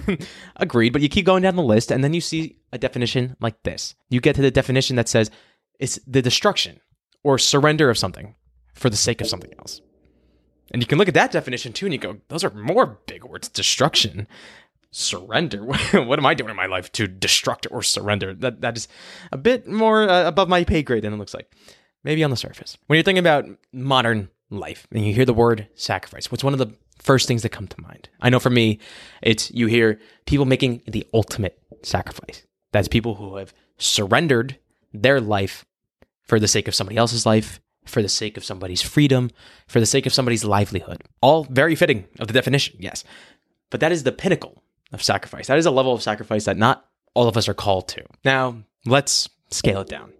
Agreed. 0.56 0.94
But 0.94 1.02
you 1.02 1.10
keep 1.10 1.25
going 1.25 1.44
down 1.44 1.58
the 1.58 1.62
list, 1.62 1.92
and 1.92 2.06
then 2.06 2.14
you 2.14 2.22
see 2.22 2.58
a 2.72 2.78
definition 2.78 3.36
like 3.42 3.62
this. 3.64 3.96
You 4.10 4.22
get 4.22 4.36
to 4.38 4.42
the 4.42 4.50
definition 4.50 4.96
that 4.96 5.10
says 5.10 5.30
it's 5.78 6.00
the 6.08 6.22
destruction 6.22 6.80
or 7.22 7.38
surrender 7.38 7.90
of 7.90 7.98
something 7.98 8.36
for 8.74 8.90
the 8.90 8.96
sake 8.96 9.20
of 9.20 9.28
something 9.28 9.52
else. 9.60 9.81
And 10.74 10.81
you 10.81 10.88
can 10.88 10.98
look 10.98 11.08
at 11.08 11.14
that 11.14 11.31
definition 11.31 11.72
too, 11.72 11.86
and 11.86 11.94
you 11.94 12.00
go, 12.00 12.18
those 12.28 12.44
are 12.44 12.50
more 12.50 13.00
big 13.06 13.24
words 13.24 13.48
destruction, 13.48 14.28
surrender. 14.92 15.64
what 15.92 16.20
am 16.20 16.25
I 16.25 16.34
doing 16.34 16.50
in 16.50 16.56
my 16.56 16.66
life 16.66 16.92
to 16.94 17.08
destruct 17.08 17.68
or 17.70 17.84
surrender? 17.84 18.34
That, 18.34 18.62
that 18.62 18.75
is 18.75 18.88
a 19.31 19.38
bit 19.38 19.68
more 19.68 20.10
uh, 20.10 20.28
above 20.28 20.50
my 20.50 20.64
pay 20.64 20.81
grade 20.81 21.04
than 21.04 21.14
it 21.14 21.18
looks 21.18 21.34
like. 21.34 21.52
Maybe 22.04 22.24
on 22.24 22.31
the 22.31 22.38
surface. 22.38 22.78
When 22.88 22.98
you're 22.98 23.04
thinking 23.04 23.20
about 23.20 23.46
modern 23.72 24.30
life 24.50 24.88
and 24.92 25.06
you 25.06 25.14
hear 25.14 25.25
the 25.25 25.34
word 25.34 25.68
sacrifice, 25.75 26.31
what's 26.31 26.44
one 26.44 26.54
of 26.54 26.60
the 26.60 26.74
first 27.00 27.28
things 27.28 27.44
that 27.44 27.50
come 27.50 27.68
to 27.68 27.81
mind? 27.81 28.10
I 28.20 28.30
know 28.30 28.40
for 28.40 28.50
me, 28.50 28.80
it's 29.22 29.52
you 29.52 29.68
hear 29.68 30.00
people 30.25 30.46
making 30.46 30.81
the 30.86 31.08
ultimate 31.14 31.58
sacrifice. 31.81 32.44
That's 32.72 32.88
people 32.88 33.16
who 33.16 33.38
have 33.38 33.54
surrendered 33.78 34.58
their 34.94 35.22
life 35.22 35.66
for 36.24 36.40
the 36.40 36.48
sake 36.48 36.68
of 36.68 36.75
somebody 36.75 36.98
else's 36.98 37.25
life, 37.25 37.62
for 37.86 38.02
the 38.02 38.10
sake 38.10 38.38
of 38.38 38.44
somebody's 38.44 38.82
freedom, 38.82 39.32
for 39.68 39.80
the 39.80 39.86
sake 39.86 40.06
of 40.06 40.14
somebody's 40.14 40.46
livelihood. 40.46 41.02
All 41.22 41.46
very 41.46 41.76
fitting 41.76 42.06
of 42.20 42.28
the 42.28 42.34
definition, 42.34 42.76
yes. 42.80 43.04
But 43.70 43.80
that 43.80 43.92
is 43.92 44.04
the 44.04 44.12
pinnacle 44.12 44.64
of 44.92 45.04
sacrifice. 45.04 45.48
That 45.48 45.58
is 45.58 45.66
a 45.66 45.72
level 45.72 45.94
of 45.94 46.04
sacrifice 46.04 46.46
that 46.46 46.58
not 46.58 46.86
all 47.14 47.28
of 47.28 47.38
us 47.38 47.48
are 47.48 47.54
called 47.54 47.88
to. 47.90 48.04
Now, 48.24 48.64
let's 48.86 49.30
scale 49.50 49.82
it 49.82 49.90
down. 49.90 50.14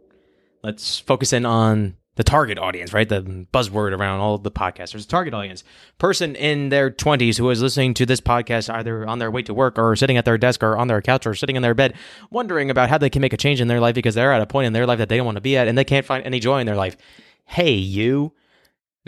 Let's 0.64 1.00
focus 1.00 1.34
in 1.34 1.46
on 1.46 1.98
the 2.16 2.24
target 2.24 2.60
audience, 2.60 2.94
right? 2.94 3.10
The 3.10 3.22
buzzword 3.22 3.98
around 3.98 4.20
all 4.20 4.38
the 4.38 4.52
podcasters, 4.52 5.08
target 5.08 5.34
audience. 5.34 5.64
Person 5.98 6.36
in 6.36 6.70
their 6.70 6.92
20s 6.92 7.38
who 7.38 7.50
is 7.50 7.62
listening 7.62 7.96
to 7.96 8.06
this 8.06 8.22
podcast 8.22 8.72
either 8.72 9.08
on 9.08 9.20
their 9.20 9.32
way 9.32 9.42
to 9.44 9.54
work 9.54 9.80
or 9.80 9.96
sitting 9.96 10.18
at 10.18 10.26
their 10.26 10.38
desk 10.38 10.62
or 10.62 10.78
on 10.78 10.88
their 10.88 11.02
couch 11.02 11.26
or 11.26 11.34
sitting 11.34 11.56
in 11.56 11.64
their 11.64 11.74
bed, 11.74 11.96
wondering 12.30 12.70
about 12.70 12.90
how 12.90 13.00
they 13.00 13.10
can 13.10 13.22
make 13.22 13.34
a 13.34 13.38
change 13.38 13.62
in 13.62 13.68
their 13.68 13.80
life 13.80 13.96
because 13.96 14.14
they're 14.14 14.32
at 14.34 14.42
a 14.42 14.48
point 14.48 14.68
in 14.68 14.74
their 14.74 14.86
life 14.86 15.00
that 15.00 15.10
they 15.10 15.18
don't 15.18 15.26
want 15.26 15.38
to 15.38 15.42
be 15.42 15.58
at 15.58 15.68
and 15.68 15.78
they 15.78 15.84
can't 15.84 16.06
find 16.06 16.24
any 16.26 16.40
joy 16.40 16.60
in 16.60 16.68
their 16.68 16.76
life 16.76 16.96
hey, 17.46 17.74
you. 17.74 18.34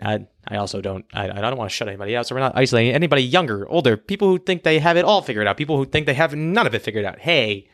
I, 0.01 0.27
I 0.47 0.57
also 0.57 0.81
don't 0.81 1.05
I, 1.13 1.29
I 1.29 1.41
don't 1.41 1.57
want 1.57 1.69
to 1.69 1.75
shut 1.75 1.87
anybody 1.87 2.17
out, 2.17 2.27
so 2.27 2.35
we're 2.35 2.41
not 2.41 2.57
isolating 2.57 2.93
anybody 2.93 3.23
younger, 3.23 3.67
older, 3.69 3.95
people 3.95 4.27
who 4.27 4.37
think 4.37 4.63
they 4.63 4.79
have 4.79 4.97
it 4.97 5.05
all 5.05 5.21
figured 5.21 5.47
out, 5.47 5.55
people 5.57 5.77
who 5.77 5.85
think 5.85 6.05
they 6.05 6.13
have 6.13 6.35
none 6.35 6.67
of 6.67 6.75
it 6.75 6.81
figured 6.81 7.05
out. 7.05 7.19
Hey, 7.19 7.69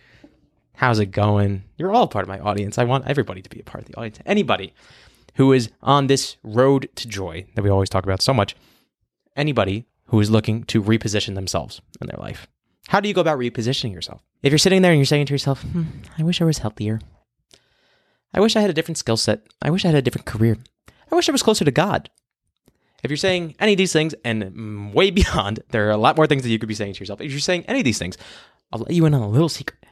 how's 0.75 0.99
it 0.99 1.07
going? 1.07 1.63
You're 1.77 1.91
all 1.91 2.07
part 2.07 2.23
of 2.23 2.29
my 2.29 2.39
audience. 2.39 2.77
I 2.77 2.83
want 2.83 3.07
everybody 3.07 3.41
to 3.41 3.49
be 3.49 3.59
a 3.59 3.63
part 3.63 3.83
of 3.83 3.89
the 3.89 3.97
audience. 3.97 4.19
Anybody 4.25 4.73
who 5.35 5.51
is 5.51 5.71
on 5.81 6.07
this 6.07 6.37
road 6.43 6.89
to 6.95 7.07
joy 7.07 7.45
that 7.55 7.63
we 7.63 7.69
always 7.69 7.89
talk 7.89 8.03
about 8.03 8.21
so 8.21 8.33
much, 8.33 8.55
anybody 9.35 9.87
who 10.07 10.19
is 10.19 10.29
looking 10.29 10.63
to 10.65 10.83
reposition 10.83 11.35
themselves 11.35 11.81
in 12.01 12.07
their 12.07 12.19
life. 12.19 12.47
How 12.87 12.99
do 12.99 13.07
you 13.07 13.13
go 13.13 13.21
about 13.21 13.39
repositioning 13.39 13.93
yourself? 13.93 14.21
If 14.43 14.51
you're 14.51 14.59
sitting 14.59 14.81
there 14.81 14.91
and 14.91 14.99
you're 14.99 15.05
saying 15.05 15.27
to 15.27 15.33
yourself, 15.33 15.61
hmm, 15.61 15.83
I 16.17 16.23
wish 16.23 16.41
I 16.41 16.45
was 16.45 16.57
healthier. 16.57 16.99
I 18.33 18.39
wish 18.39 18.55
I 18.55 18.61
had 18.61 18.69
a 18.69 18.73
different 18.73 18.97
skill 18.97 19.17
set. 19.17 19.41
I 19.61 19.69
wish 19.69 19.85
I 19.85 19.89
had 19.89 19.97
a 19.97 20.01
different 20.01 20.25
career. 20.25 20.57
I 21.11 21.15
wish 21.15 21.27
I 21.27 21.31
was 21.31 21.43
closer 21.43 21.65
to 21.65 21.71
God. 21.71 22.09
If 23.03 23.09
you're 23.09 23.17
saying 23.17 23.55
any 23.59 23.73
of 23.73 23.77
these 23.77 23.93
things 23.93 24.13
and 24.23 24.43
mm, 24.43 24.93
way 24.93 25.11
beyond, 25.21 25.61
there 25.69 25.87
are 25.87 25.91
a 25.91 25.97
lot 25.97 26.17
more 26.17 26.27
things 26.27 26.43
that 26.43 26.49
you 26.49 26.59
could 26.59 26.69
be 26.69 26.75
saying 26.75 26.93
to 26.93 26.99
yourself. 26.99 27.21
If 27.21 27.31
you're 27.31 27.39
saying 27.39 27.65
any 27.67 27.79
of 27.79 27.85
these 27.85 27.99
things, 27.99 28.17
I'll 28.71 28.79
let 28.79 28.91
you 28.91 29.05
in 29.05 29.13
on 29.13 29.21
a 29.21 29.29
little 29.29 29.49
secret 29.49 29.85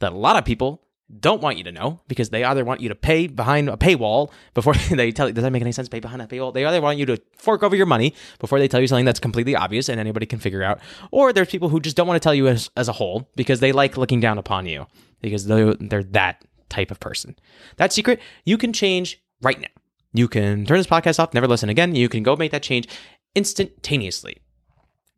that 0.00 0.12
a 0.12 0.16
lot 0.16 0.36
of 0.36 0.44
people 0.44 0.82
don't 1.20 1.40
want 1.40 1.56
you 1.56 1.62
to 1.64 1.70
know 1.70 2.00
because 2.08 2.30
they 2.30 2.42
either 2.42 2.64
want 2.64 2.80
you 2.80 2.88
to 2.88 2.94
pay 2.94 3.28
behind 3.28 3.68
a 3.68 3.76
paywall 3.76 4.30
before 4.54 4.74
they 4.90 5.12
tell 5.12 5.28
you, 5.28 5.32
does 5.32 5.44
that 5.44 5.52
make 5.52 5.62
any 5.62 5.72
sense? 5.72 5.88
Pay 5.88 6.00
behind 6.00 6.20
a 6.20 6.26
paywall. 6.26 6.52
They 6.52 6.64
either 6.64 6.80
want 6.80 6.98
you 6.98 7.06
to 7.06 7.22
fork 7.36 7.62
over 7.62 7.76
your 7.76 7.86
money 7.86 8.12
before 8.40 8.58
they 8.58 8.68
tell 8.68 8.80
you 8.80 8.88
something 8.88 9.04
that's 9.04 9.20
completely 9.20 9.54
obvious 9.54 9.88
and 9.88 10.00
anybody 10.00 10.26
can 10.26 10.40
figure 10.40 10.62
out, 10.62 10.80
or 11.12 11.32
there's 11.32 11.48
people 11.48 11.68
who 11.68 11.80
just 11.80 11.96
don't 11.96 12.08
want 12.08 12.20
to 12.20 12.24
tell 12.24 12.34
you 12.34 12.48
as, 12.48 12.70
as 12.76 12.88
a 12.88 12.92
whole 12.92 13.28
because 13.36 13.60
they 13.60 13.72
like 13.72 13.96
looking 13.96 14.20
down 14.20 14.36
upon 14.36 14.66
you 14.66 14.86
because 15.22 15.46
they're, 15.46 15.74
they're 15.74 16.02
that 16.02 16.44
type 16.76 16.90
of 16.90 17.00
person. 17.00 17.36
That 17.76 17.92
secret 17.92 18.20
you 18.44 18.58
can 18.58 18.72
change 18.72 19.20
right 19.42 19.60
now. 19.60 19.68
You 20.12 20.28
can 20.28 20.64
turn 20.66 20.78
this 20.78 20.86
podcast 20.86 21.18
off, 21.18 21.34
never 21.34 21.48
listen 21.48 21.68
again. 21.68 21.94
You 21.94 22.08
can 22.08 22.22
go 22.22 22.36
make 22.36 22.52
that 22.52 22.62
change 22.62 22.88
instantaneously. 23.34 24.38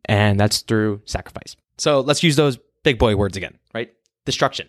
And 0.05 0.39
that's 0.39 0.61
through 0.61 1.01
sacrifice. 1.05 1.55
So 1.77 1.99
let's 2.01 2.23
use 2.23 2.35
those 2.35 2.57
big 2.83 2.97
boy 2.97 3.15
words 3.15 3.37
again, 3.37 3.57
right? 3.73 3.91
Destruction. 4.25 4.67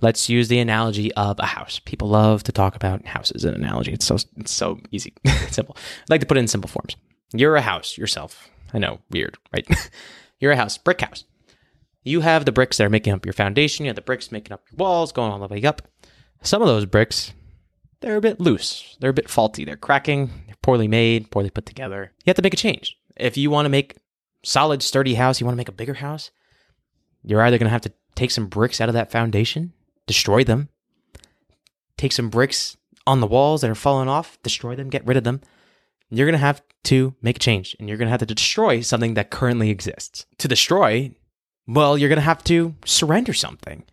Let's 0.00 0.28
use 0.28 0.48
the 0.48 0.58
analogy 0.58 1.12
of 1.14 1.38
a 1.38 1.46
house. 1.46 1.80
People 1.84 2.08
love 2.08 2.42
to 2.44 2.52
talk 2.52 2.74
about 2.74 3.06
houses 3.06 3.44
an 3.44 3.54
analogy. 3.54 3.92
It's 3.92 4.04
so 4.04 4.16
it's 4.36 4.50
so 4.50 4.80
easy, 4.90 5.14
simple. 5.50 5.76
I'd 6.02 6.10
like 6.10 6.20
to 6.20 6.26
put 6.26 6.36
it 6.36 6.40
in 6.40 6.48
simple 6.48 6.68
forms. 6.68 6.96
You're 7.32 7.56
a 7.56 7.62
house 7.62 7.96
yourself. 7.96 8.50
I 8.72 8.78
know, 8.78 8.98
weird, 9.10 9.38
right? 9.52 9.66
You're 10.40 10.52
a 10.52 10.56
house, 10.56 10.76
brick 10.76 11.00
house. 11.00 11.24
You 12.02 12.20
have 12.20 12.44
the 12.44 12.52
bricks 12.52 12.76
that 12.76 12.84
are 12.84 12.90
making 12.90 13.14
up 13.14 13.24
your 13.24 13.32
foundation. 13.32 13.84
You 13.84 13.88
have 13.88 13.96
the 13.96 14.02
bricks 14.02 14.32
making 14.32 14.52
up 14.52 14.62
your 14.70 14.76
walls, 14.76 15.12
going 15.12 15.32
all 15.32 15.38
the 15.38 15.46
way 15.46 15.62
up. 15.62 15.82
Some 16.44 16.60
of 16.60 16.68
those 16.68 16.84
bricks, 16.84 17.32
they're 18.00 18.16
a 18.16 18.20
bit 18.20 18.38
loose. 18.38 18.96
They're 19.00 19.10
a 19.10 19.14
bit 19.14 19.30
faulty. 19.30 19.64
They're 19.64 19.76
cracking. 19.76 20.30
They're 20.46 20.56
poorly 20.60 20.86
made, 20.86 21.30
poorly 21.30 21.48
put 21.48 21.64
together. 21.64 22.12
You 22.18 22.30
have 22.30 22.36
to 22.36 22.42
make 22.42 22.52
a 22.52 22.58
change. 22.58 22.98
If 23.16 23.38
you 23.38 23.50
want 23.50 23.64
to 23.64 23.70
make 23.70 23.96
solid, 24.44 24.82
sturdy 24.82 25.14
house, 25.14 25.40
you 25.40 25.46
want 25.46 25.54
to 25.54 25.58
make 25.58 25.70
a 25.70 25.72
bigger 25.72 25.94
house, 25.94 26.30
you're 27.22 27.40
either 27.40 27.56
going 27.56 27.66
to 27.66 27.72
have 27.72 27.80
to 27.80 27.92
take 28.14 28.30
some 28.30 28.46
bricks 28.46 28.78
out 28.78 28.90
of 28.90 28.92
that 28.92 29.10
foundation, 29.10 29.72
destroy 30.06 30.44
them, 30.44 30.68
take 31.96 32.12
some 32.12 32.28
bricks 32.28 32.76
on 33.06 33.20
the 33.20 33.26
walls 33.26 33.62
that 33.62 33.70
are 33.70 33.74
falling 33.74 34.08
off, 34.08 34.38
destroy 34.42 34.76
them, 34.76 34.90
get 34.90 35.06
rid 35.06 35.16
of 35.16 35.24
them. 35.24 35.40
You're 36.10 36.26
going 36.26 36.34
to 36.34 36.38
have 36.38 36.62
to 36.84 37.14
make 37.22 37.36
a 37.36 37.40
change 37.40 37.74
and 37.78 37.88
you're 37.88 37.96
going 37.96 38.06
to 38.06 38.12
have 38.12 38.20
to 38.20 38.26
destroy 38.26 38.82
something 38.82 39.14
that 39.14 39.30
currently 39.30 39.70
exists. 39.70 40.26
To 40.38 40.48
destroy, 40.48 41.14
well, 41.66 41.96
you're 41.96 42.10
going 42.10 42.18
to 42.18 42.22
have 42.22 42.44
to 42.44 42.74
surrender 42.84 43.32
something. 43.32 43.84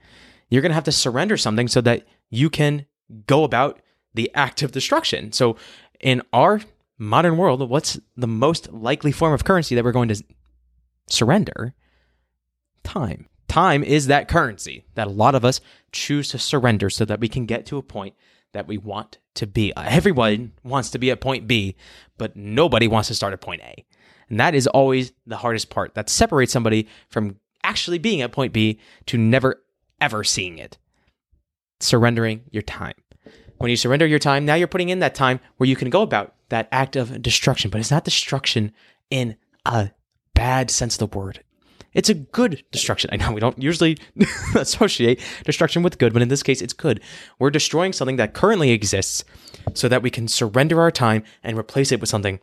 You're 0.50 0.62
going 0.62 0.72
to 0.72 0.76
have 0.76 0.84
to 0.84 0.92
surrender 0.92 1.38
something 1.38 1.70
so 1.70 1.80
that 1.82 2.06
you 2.32 2.50
can 2.50 2.88
go 3.28 3.44
about 3.44 3.80
the 4.16 4.32
act 4.34 4.64
of 4.64 4.72
destruction. 4.72 5.32
So, 5.32 5.56
in 6.00 6.24
our 6.34 6.62
modern 6.98 7.38
world, 7.38 7.70
what's 7.70 8.00
the 8.18 8.28
most 8.28 8.72
likely 8.74 9.12
form 9.12 9.34
of 9.34 9.44
currency 9.44 9.76
that 9.76 9.84
we're 9.84 9.92
going 9.92 10.10
to 10.10 10.24
surrender? 11.08 11.76
Time. 12.84 13.28
time 13.48 13.84
is 13.84 14.08
that 14.08 14.28
currency 14.28 14.86
that 14.96 15.06
a 15.06 15.12
lot 15.12 15.36
of 15.36 15.46
us 15.46 15.62
choose 15.92 16.30
to 16.30 16.40
surrender 16.40 16.90
so 16.90 17.06
that 17.06 17.20
we 17.20 17.28
can 17.28 17.46
get 17.46 17.66
to 17.68 17.78
a 17.78 17.84
point 17.84 18.16
that 18.54 18.68
we 18.68 18.78
want 18.78 19.20
to 19.36 19.46
be. 19.46 19.72
Everyone 19.78 20.54
wants 20.64 20.90
to 20.92 21.00
be 21.00 21.12
at 21.12 21.22
point 21.22 21.48
B, 21.48 21.76
but 22.18 22.36
nobody 22.36 22.88
wants 22.88 23.08
to 23.10 23.16
start 23.16 23.34
at 23.34 23.42
point 23.42 23.62
A. 23.62 23.86
And 24.30 24.40
that 24.40 24.56
is 24.56 24.68
always 24.68 25.12
the 25.28 25.38
hardest 25.38 25.70
part. 25.70 25.94
That 25.94 26.10
separates 26.10 26.52
somebody 26.52 26.88
from 27.10 27.38
actually 27.64 28.00
being 28.00 28.22
at 28.22 28.32
point 28.32 28.54
B 28.54 28.80
to 29.08 29.18
never, 29.18 29.62
ever 30.00 30.24
seeing 30.24 30.58
it. 30.58 30.78
Surrendering 31.82 32.44
your 32.52 32.64
time. 32.64 32.94
When 33.58 33.70
you 33.70 33.78
surrender 33.78 34.08
your 34.08 34.20
time, 34.20 34.46
now 34.46 34.56
you're 34.56 34.68
putting 34.68 34.90
in 34.90 35.00
that 35.00 35.14
time 35.14 35.40
where 35.58 35.70
you 35.70 35.76
can 35.76 35.90
go 35.90 36.02
about 36.02 36.34
that 36.50 36.68
act 36.72 36.96
of 36.96 37.22
destruction, 37.22 37.70
but 37.70 37.80
it's 37.80 37.92
not 37.92 38.06
destruction 38.06 38.72
in 39.10 39.38
a 39.66 39.92
bad 40.34 40.72
sense 40.72 41.00
of 41.00 41.12
the 41.12 41.18
word. 41.18 41.44
It's 41.94 42.10
a 42.10 42.14
good 42.14 42.64
destruction. 42.72 43.10
I 43.12 43.18
know 43.18 43.32
we 43.34 43.42
don't 43.42 43.62
usually 43.62 43.98
associate 44.56 45.20
destruction 45.44 45.84
with 45.84 45.98
good, 45.98 46.14
but 46.14 46.22
in 46.22 46.30
this 46.30 46.44
case, 46.44 46.62
it's 46.62 46.74
good. 46.74 47.02
We're 47.38 47.52
destroying 47.52 47.94
something 47.94 48.16
that 48.16 48.34
currently 48.34 48.72
exists 48.72 49.24
so 49.74 49.88
that 49.90 50.02
we 50.02 50.10
can 50.10 50.28
surrender 50.28 50.80
our 50.80 50.92
time 50.92 51.24
and 51.44 51.58
replace 51.58 51.92
it 51.92 52.00
with 52.00 52.10
something 52.10 52.40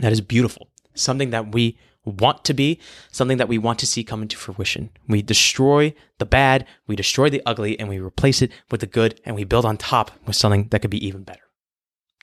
that 0.00 0.12
is 0.12 0.20
beautiful, 0.20 0.68
something 0.94 1.30
that 1.30 1.52
we 1.52 1.78
want 2.04 2.44
to 2.44 2.54
be, 2.54 2.80
something 3.10 3.38
that 3.38 3.48
we 3.48 3.58
want 3.58 3.78
to 3.80 3.86
see 3.86 4.04
come 4.04 4.22
into 4.22 4.36
fruition. 4.36 4.90
We 5.08 5.22
destroy 5.22 5.94
the 6.18 6.26
bad, 6.26 6.66
we 6.86 6.96
destroy 6.96 7.30
the 7.30 7.42
ugly, 7.46 7.78
and 7.78 7.88
we 7.88 7.98
replace 7.98 8.42
it 8.42 8.52
with 8.70 8.80
the 8.80 8.86
good, 8.86 9.20
and 9.24 9.34
we 9.34 9.44
build 9.44 9.64
on 9.64 9.76
top 9.76 10.10
with 10.26 10.36
something 10.36 10.68
that 10.68 10.80
could 10.80 10.90
be 10.90 11.04
even 11.06 11.22
better. 11.22 11.40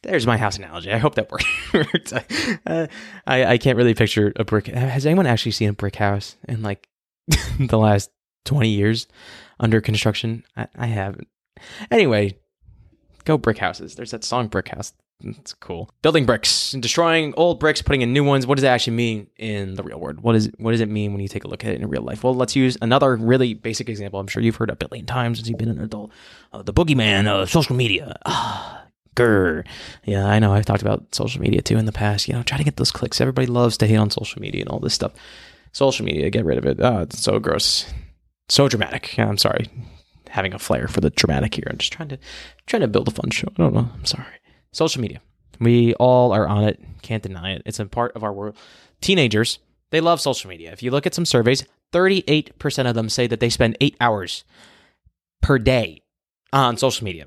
There's 0.03 0.25
my 0.25 0.38
house 0.38 0.57
analogy. 0.57 0.91
I 0.91 0.97
hope 0.97 1.15
that 1.15 1.31
worked. 1.73 2.13
uh, 2.65 2.88
I, 3.27 3.45
I 3.45 3.57
can't 3.57 3.77
really 3.77 3.93
picture 3.93 4.33
a 4.35 4.43
brick. 4.43 4.67
Has 4.67 5.05
anyone 5.05 5.27
actually 5.27 5.51
seen 5.51 5.69
a 5.69 5.73
brick 5.73 5.95
house 5.95 6.38
in 6.47 6.63
like 6.63 6.88
the 7.59 7.77
last 7.77 8.09
20 8.45 8.69
years 8.69 9.07
under 9.59 9.79
construction? 9.79 10.43
I, 10.57 10.67
I 10.75 10.88
haven't. 10.88 11.27
Anyway, 11.91 12.39
go 13.21 13.37
brick 13.37 13.57
houses. 13.57 13.95
There's 13.95 14.11
that 14.11 14.23
song 14.23 14.47
Brick 14.47 14.69
House. 14.69 14.93
It's 15.23 15.53
cool. 15.53 15.89
Building 16.01 16.25
bricks 16.25 16.73
and 16.73 16.81
destroying 16.81 17.33
old 17.37 17.59
bricks, 17.59 17.81
putting 17.81 18.01
in 18.01 18.13
new 18.13 18.23
ones. 18.23 18.47
What 18.47 18.55
does 18.55 18.63
that 18.63 18.73
actually 18.73 18.95
mean 18.95 19.27
in 19.37 19.75
the 19.75 19.83
real 19.83 19.99
world? 19.99 20.21
What 20.21 20.35
is 20.35 20.51
what 20.57 20.71
does 20.71 20.81
it 20.81 20.89
mean 20.89 21.13
when 21.13 21.21
you 21.21 21.27
take 21.27 21.43
a 21.43 21.47
look 21.47 21.63
at 21.63 21.73
it 21.73 21.81
in 21.81 21.87
real 21.87 22.01
life? 22.01 22.23
Well, 22.23 22.35
let's 22.35 22.55
use 22.55 22.77
another 22.81 23.15
really 23.15 23.53
basic 23.53 23.89
example. 23.89 24.19
I'm 24.19 24.27
sure 24.27 24.41
you've 24.41 24.55
heard 24.55 24.69
a 24.69 24.75
billion 24.75 25.05
times 25.05 25.37
since 25.37 25.47
you've 25.49 25.59
been 25.59 25.69
an 25.69 25.81
adult. 25.81 26.11
Uh, 26.51 26.61
the 26.63 26.73
boogeyman 26.73 27.27
of 27.27 27.49
social 27.49 27.75
media. 27.75 28.17
Ah, 28.25 28.85
grr. 29.15 29.65
Yeah, 30.05 30.25
I 30.25 30.39
know. 30.39 30.53
I've 30.53 30.65
talked 30.65 30.81
about 30.81 31.13
social 31.13 31.41
media 31.41 31.61
too 31.61 31.77
in 31.77 31.85
the 31.85 31.91
past. 31.91 32.27
You 32.27 32.33
know, 32.33 32.43
try 32.43 32.57
to 32.57 32.63
get 32.63 32.77
those 32.77 32.91
clicks. 32.91 33.21
Everybody 33.21 33.47
loves 33.47 33.77
to 33.77 33.87
hate 33.87 33.97
on 33.97 34.09
social 34.09 34.41
media 34.41 34.61
and 34.61 34.69
all 34.69 34.79
this 34.79 34.93
stuff. 34.93 35.11
Social 35.73 36.05
media, 36.05 36.29
get 36.29 36.45
rid 36.45 36.57
of 36.57 36.65
it. 36.65 36.79
Oh, 36.81 37.01
it's 37.01 37.21
so 37.21 37.39
gross, 37.39 37.85
so 38.49 38.67
dramatic. 38.67 39.15
Yeah, 39.17 39.27
I'm 39.29 39.37
sorry, 39.37 39.67
having 40.31 40.53
a 40.53 40.59
flair 40.59 40.88
for 40.88 41.01
the 41.01 41.09
dramatic 41.09 41.55
here. 41.55 41.67
I'm 41.69 41.77
just 41.77 41.93
trying 41.93 42.09
to 42.09 42.17
trying 42.65 42.81
to 42.81 42.88
build 42.88 43.07
a 43.07 43.11
fun 43.11 43.29
show. 43.29 43.47
I 43.57 43.63
don't 43.63 43.73
know. 43.73 43.89
I'm 43.93 44.05
sorry. 44.05 44.25
Social 44.71 45.01
media. 45.01 45.21
We 45.59 45.93
all 45.95 46.31
are 46.31 46.47
on 46.47 46.63
it. 46.63 46.81
Can't 47.01 47.21
deny 47.21 47.51
it. 47.51 47.61
It's 47.65 47.79
a 47.79 47.85
part 47.85 48.15
of 48.15 48.23
our 48.23 48.33
world. 48.33 48.57
Teenagers, 49.01 49.59
they 49.91 50.01
love 50.01 50.21
social 50.21 50.50
media. 50.50 50.71
If 50.71 50.81
you 50.81 50.91
look 50.91 51.05
at 51.05 51.13
some 51.13 51.25
surveys, 51.25 51.65
38% 51.93 52.89
of 52.89 52.95
them 52.95 53.09
say 53.09 53.27
that 53.27 53.39
they 53.39 53.50
spend 53.50 53.77
eight 53.81 53.95
hours 54.00 54.43
per 55.41 55.59
day 55.59 56.01
on 56.53 56.77
social 56.77 57.05
media. 57.05 57.25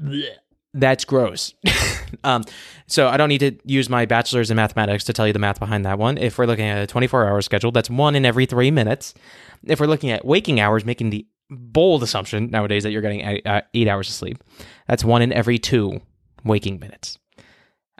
Blech. 0.00 0.36
That's 0.74 1.04
gross. 1.04 1.52
um, 2.24 2.44
so 2.86 3.08
I 3.08 3.18
don't 3.18 3.28
need 3.28 3.40
to 3.40 3.58
use 3.64 3.90
my 3.90 4.06
bachelor's 4.06 4.50
in 4.50 4.56
mathematics 4.56 5.04
to 5.04 5.12
tell 5.12 5.26
you 5.26 5.32
the 5.34 5.38
math 5.38 5.60
behind 5.60 5.84
that 5.84 5.98
one. 5.98 6.16
If 6.16 6.38
we're 6.38 6.46
looking 6.46 6.64
at 6.64 6.82
a 6.82 6.86
24 6.86 7.28
hour 7.28 7.42
schedule, 7.42 7.72
that's 7.72 7.90
one 7.90 8.14
in 8.14 8.24
every 8.24 8.46
three 8.46 8.70
minutes. 8.70 9.12
If 9.64 9.80
we're 9.80 9.86
looking 9.86 10.10
at 10.10 10.24
waking 10.24 10.60
hours, 10.60 10.84
making 10.84 11.10
the 11.10 11.26
bold 11.56 12.02
assumption 12.02 12.50
nowadays 12.50 12.82
that 12.82 12.90
you're 12.90 13.02
getting 13.02 13.40
eight 13.74 13.88
hours 13.88 14.08
of 14.08 14.14
sleep, 14.14 14.42
that's 14.86 15.04
one 15.04 15.22
in 15.22 15.32
every 15.32 15.58
two 15.58 16.00
waking 16.44 16.78
minutes. 16.80 17.18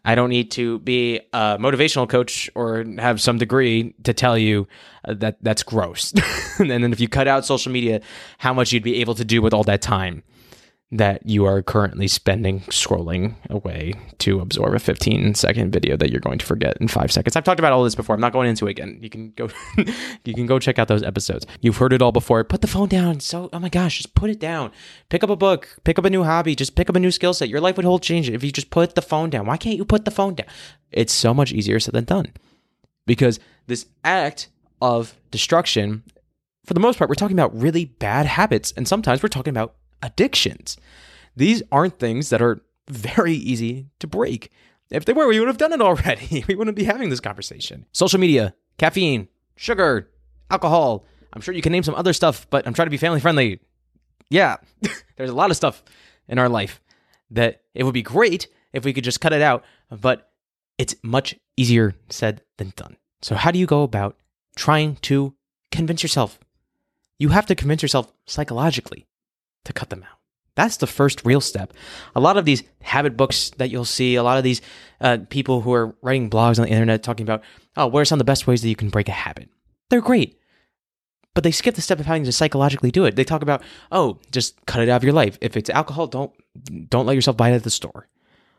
I 0.05 0.17
don't 0.17 0.31
need 0.31 0.51
to 0.53 0.81
be 0.81 1.21
a 1.33 1.59
motivational 1.59 2.09
coach 2.09 2.51
or 2.57 2.85
have 2.99 3.21
some 3.21 3.39
degree 3.39 3.95
to 4.03 4.13
tell 4.13 4.37
you 4.37 4.67
uh, 5.05 5.15
that 5.15 5.37
that's 5.43 5.63
gross. 5.63 6.13
and 6.59 6.71
then 6.71 6.93
if 6.93 6.99
you 6.99 7.09
cut 7.09 7.29
out 7.29 7.45
social 7.45 7.71
media, 7.71 8.01
how 8.39 8.53
much 8.53 8.73
you'd 8.73 8.83
be 8.83 9.01
able 9.01 9.15
to 9.15 9.25
do 9.25 9.41
with 9.41 9.55
all 9.55 9.63
that 9.65 9.81
time 9.81 10.25
that 10.93 11.27
you 11.27 11.47
are 11.47 11.63
currently 11.63 12.07
spending 12.07 12.61
scrolling 12.63 13.35
away 13.49 13.95
to 14.19 14.41
absorb 14.41 14.75
a 14.75 14.79
15 14.79 15.35
second 15.35 15.73
video 15.73 15.97
that 15.97 16.11
you're 16.11 16.21
going 16.21 16.39
to 16.39 16.45
forget 16.45 16.77
in 16.81 16.87
5 16.87 17.11
seconds. 17.11 17.35
I've 17.35 17.45
talked 17.45 17.59
about 17.59 17.73
all 17.73 17.83
this 17.83 17.95
before. 17.95 18.15
I'm 18.15 18.21
not 18.21 18.35
going 18.35 18.49
into 18.49 18.67
it 18.67 18.73
again. 18.73 18.99
You 19.01 19.09
can 19.09 19.33
go 19.33 19.49
you 20.25 20.35
can 20.35 20.45
go 20.45 20.59
check 20.59 20.79
out 20.79 20.89
those 20.89 21.03
episodes. 21.03 21.47
You've 21.63 21.79
heard 21.79 21.95
it 21.95 22.03
all 22.03 22.13
before. 22.13 22.45
Put 22.45 22.61
the 22.61 22.67
phone 22.67 22.89
down. 22.89 23.21
So 23.21 23.49
oh 23.55 23.59
my 23.59 23.71
gosh, 23.71 23.97
just 23.97 24.15
put 24.15 24.29
it 24.29 24.39
down. 24.39 24.71
Pick 25.09 25.25
up 25.25 25.31
a 25.31 25.37
book, 25.37 25.79
pick 25.85 25.99
up 25.99 26.05
a 26.05 26.11
new 26.11 26.25
hobby, 26.25 26.55
just 26.55 26.77
pick 26.77 26.91
up 26.91 26.97
a 26.97 27.01
new 27.01 27.11
skill 27.11 27.33
set. 27.33 27.49
Your 27.49 27.61
life 27.61 27.77
would 27.77 27.87
hold 27.87 28.03
change 28.03 28.29
if 28.29 28.45
you 28.45 28.53
just 28.53 28.71
put 28.71 28.95
the 28.95 29.03
phone 29.03 29.31
down. 29.31 29.47
Why 29.47 29.57
can't 29.57 29.79
you 29.79 29.87
put 29.87 30.05
the 30.05 30.11
phone 30.11 30.35
down? 30.35 30.47
It's 30.91 31.13
so 31.13 31.33
much 31.33 31.53
easier 31.53 31.81
said 31.81 31.95
than 31.95 32.05
done. 32.05 32.33
Because 33.07 33.41
this 33.67 33.87
act 34.05 34.49
of 34.83 35.15
destruction 35.31 36.03
for 36.65 36.75
the 36.75 36.81
most 36.81 36.99
part, 36.99 37.09
we're 37.09 37.17
talking 37.17 37.37
about 37.37 37.59
really 37.61 37.87
bad 37.87 38.27
habits, 38.27 38.73
and 38.77 38.87
sometimes 38.87 39.23
we're 39.23 39.29
talking 39.29 39.51
about 39.51 39.75
addictions. 40.03 40.77
These 41.37 41.63
aren't 41.73 41.99
things 41.99 42.31
that 42.31 42.43
are 42.43 42.63
very 42.89 43.35
easy 43.35 43.89
to 44.01 44.07
break. 44.07 44.51
If 44.91 45.05
they 45.05 45.13
were, 45.13 45.27
we 45.27 45.39
would 45.39 45.49
have 45.49 45.59
done 45.59 45.73
it 45.73 45.81
already. 45.81 46.45
we 46.49 46.55
wouldn't 46.55 46.77
be 46.77 46.85
having 46.85 47.09
this 47.09 47.21
conversation. 47.21 47.87
Social 47.93 48.21
media, 48.21 48.55
caffeine, 48.79 49.29
sugar, 49.57 50.11
alcohol. 50.51 51.05
I'm 51.33 51.41
sure 51.41 51.55
you 51.55 51.63
can 51.63 51.73
name 51.73 51.83
some 51.83 51.95
other 51.95 52.13
stuff, 52.13 52.47
but 52.51 52.67
I'm 52.67 52.75
trying 52.75 52.87
to 52.87 52.91
be 52.91 52.99
family 52.99 53.21
friendly. 53.21 53.61
Yeah, 54.29 54.57
there's 55.17 55.31
a 55.31 55.35
lot 55.35 55.51
of 55.51 55.57
stuff 55.57 55.83
in 56.29 56.39
our 56.39 56.49
life 56.49 56.81
that 57.31 57.63
it 57.75 57.85
would 57.85 57.95
be 57.95 58.03
great 58.03 58.49
if 58.73 58.85
we 58.85 58.93
could 58.93 59.05
just 59.05 59.21
cut 59.21 59.33
it 59.33 59.43
out, 59.43 59.65
but 59.91 60.31
it's 60.79 60.95
much 61.03 61.35
easier 61.57 61.95
said 62.11 62.43
than 62.59 62.73
done. 62.77 62.97
So, 63.23 63.35
how 63.35 63.51
do 63.51 63.59
you 63.59 63.67
go 63.67 63.83
about 63.83 64.17
trying 64.57 64.97
to 64.97 65.35
convince 65.71 66.03
yourself? 66.03 66.39
You 67.19 67.29
have 67.31 67.47
to 67.47 67.55
convince 67.55 67.83
yourself 67.83 68.13
psychologically 68.27 69.07
to 69.65 69.73
cut 69.73 69.91
them 69.91 70.03
out. 70.03 70.19
That's 70.55 70.77
the 70.77 70.87
first 70.87 71.25
real 71.25 71.41
step. 71.41 71.73
A 72.15 72.21
lot 72.21 72.37
of 72.37 72.45
these 72.45 72.63
habit 72.83 73.17
books 73.17 73.51
that 73.57 73.71
you'll 73.71 73.87
see, 73.87 74.17
a 74.17 74.23
lot 74.23 74.37
of 74.37 74.45
these 74.45 74.61
uh, 75.01 75.19
people 75.31 75.63
who 75.63 75.73
are 75.73 75.95
writing 76.03 76.29
blogs 76.29 76.59
on 76.59 76.67
the 76.67 76.71
internet 76.71 77.03
talking 77.03 77.25
about, 77.25 77.43
oh, 77.77 77.87
what 77.87 78.01
are 78.01 78.05
some 78.05 78.17
of 78.17 78.21
the 78.21 78.31
best 78.31 78.47
ways 78.47 78.61
that 78.61 78.69
you 78.69 78.77
can 78.77 78.91
break 78.91 79.09
a 79.09 79.13
habit? 79.13 79.49
They're 79.89 80.03
great. 80.03 80.39
But 81.35 81.45
they 81.45 81.53
skip 81.53 81.75
the 81.75 81.81
step 81.81 81.99
of 81.99 82.07
having 82.07 82.25
to 82.25 82.33
psychologically 82.33 82.91
do 82.91 83.07
it. 83.07 83.17
They 83.17 83.25
talk 83.25 83.41
about, 83.41 83.63
oh, 83.91 84.19
just 84.31 84.65
cut 84.67 84.83
it 84.83 84.91
out 84.91 84.97
of 84.97 85.05
your 85.05 85.15
life. 85.15 85.39
If 85.41 85.57
it's 85.57 85.71
alcohol, 85.71 86.07
don't 86.07 86.33
don't 86.91 87.07
let 87.07 87.15
yourself 87.15 87.39
buy 87.39 87.51
it 87.51 87.55
at 87.55 87.63
the 87.63 87.71
store. 87.71 88.09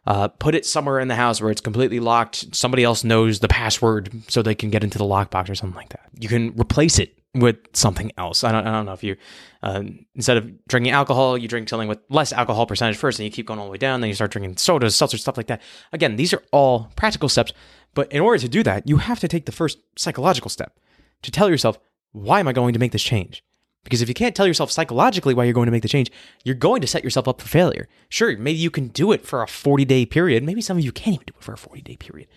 Uh, 0.08 0.28
put 0.28 0.56
it 0.56 0.66
somewhere 0.66 1.00
in 1.00 1.08
the 1.08 1.16
house 1.16 1.40
where 1.40 1.52
it's 1.52 1.62
completely 1.62 2.00
locked. 2.00 2.56
Somebody 2.56 2.84
else 2.84 3.04
knows 3.04 3.40
the 3.40 3.48
password 3.48 4.12
so 4.28 4.42
they 4.42 4.56
can 4.56 4.72
get 4.72 4.84
into 4.84 4.98
the 4.98 5.06
lockbox 5.06 5.50
or 5.50 5.56
something 5.56 5.78
like 5.78 5.90
that. 5.90 6.10
You 6.20 6.28
can 6.28 6.60
replace 6.60 6.98
it 6.98 7.18
with 7.36 7.58
something 7.74 8.12
else. 8.18 8.44
I 8.44 8.52
don't, 8.52 8.68
I 8.68 8.72
don't 8.72 8.86
know 8.86 8.94
if 8.94 9.04
you, 9.04 9.16
uh, 9.64 9.84
instead 10.16 10.38
of 10.38 10.68
drinking 10.68 10.92
alcohol, 10.92 11.38
you 11.38 11.48
drink 11.48 11.68
something 11.68 11.88
with 11.88 12.00
less 12.10 12.32
alcohol 12.32 12.66
percentage 12.66 12.98
first, 12.98 13.20
and 13.20 13.26
you 13.26 13.32
keep 13.32 13.48
going 13.48 13.60
all 13.60 13.66
the 13.66 13.72
way 13.72 13.78
down. 13.78 14.02
Then 14.02 14.10
you 14.10 14.14
start 14.14 14.32
drinking 14.32 14.58
sodas, 14.58 14.96
seltzer, 14.96 15.18
stuff 15.18 15.38
like 15.38 15.48
that. 15.48 15.62
Again, 15.92 16.16
these 16.16 16.34
are 16.34 16.44
all 16.52 16.92
practical 16.96 17.30
steps. 17.30 17.54
But 17.96 18.12
in 18.12 18.22
order 18.22 18.40
to 18.40 18.50
do 18.50 18.64
that, 18.64 18.88
you 18.88 18.98
have 18.98 19.20
to 19.20 19.28
take 19.28 19.46
the 19.46 19.52
first 19.52 19.80
psychological 19.98 20.50
step 20.50 20.80
to 21.22 21.32
tell 21.32 21.50
yourself, 21.50 21.80
why 22.12 22.40
am 22.40 22.48
I 22.48 22.54
going 22.54 22.74
to 22.74 22.80
make 22.80 22.92
this 22.92 23.04
change? 23.04 23.44
Because 23.84 24.02
if 24.02 24.08
you 24.08 24.14
can't 24.14 24.36
tell 24.36 24.48
yourself 24.48 24.72
psychologically 24.72 25.34
why 25.34 25.44
you're 25.44 25.54
going 25.54 25.66
to 25.66 25.72
make 25.72 25.82
the 25.82 25.90
change, 25.90 26.12
you're 26.44 26.56
going 26.56 26.82
to 26.82 26.88
set 26.88 27.04
yourself 27.04 27.28
up 27.28 27.42
for 27.42 27.48
failure. 27.48 27.88
Sure, 28.10 28.36
maybe 28.38 28.58
you 28.58 28.72
can 28.72 28.88
do 28.88 29.12
it 29.12 29.26
for 29.26 29.42
a 29.42 29.48
40 29.48 29.86
day 29.86 30.06
period. 30.06 30.44
Maybe 30.44 30.62
some 30.62 30.78
of 30.78 30.84
you 30.84 30.92
can't 30.92 31.16
even 31.16 31.26
do 31.26 31.34
it 31.38 31.44
for 31.44 31.54
a 31.54 31.58
40 31.58 31.82
day 31.82 31.98
period. 31.98 32.28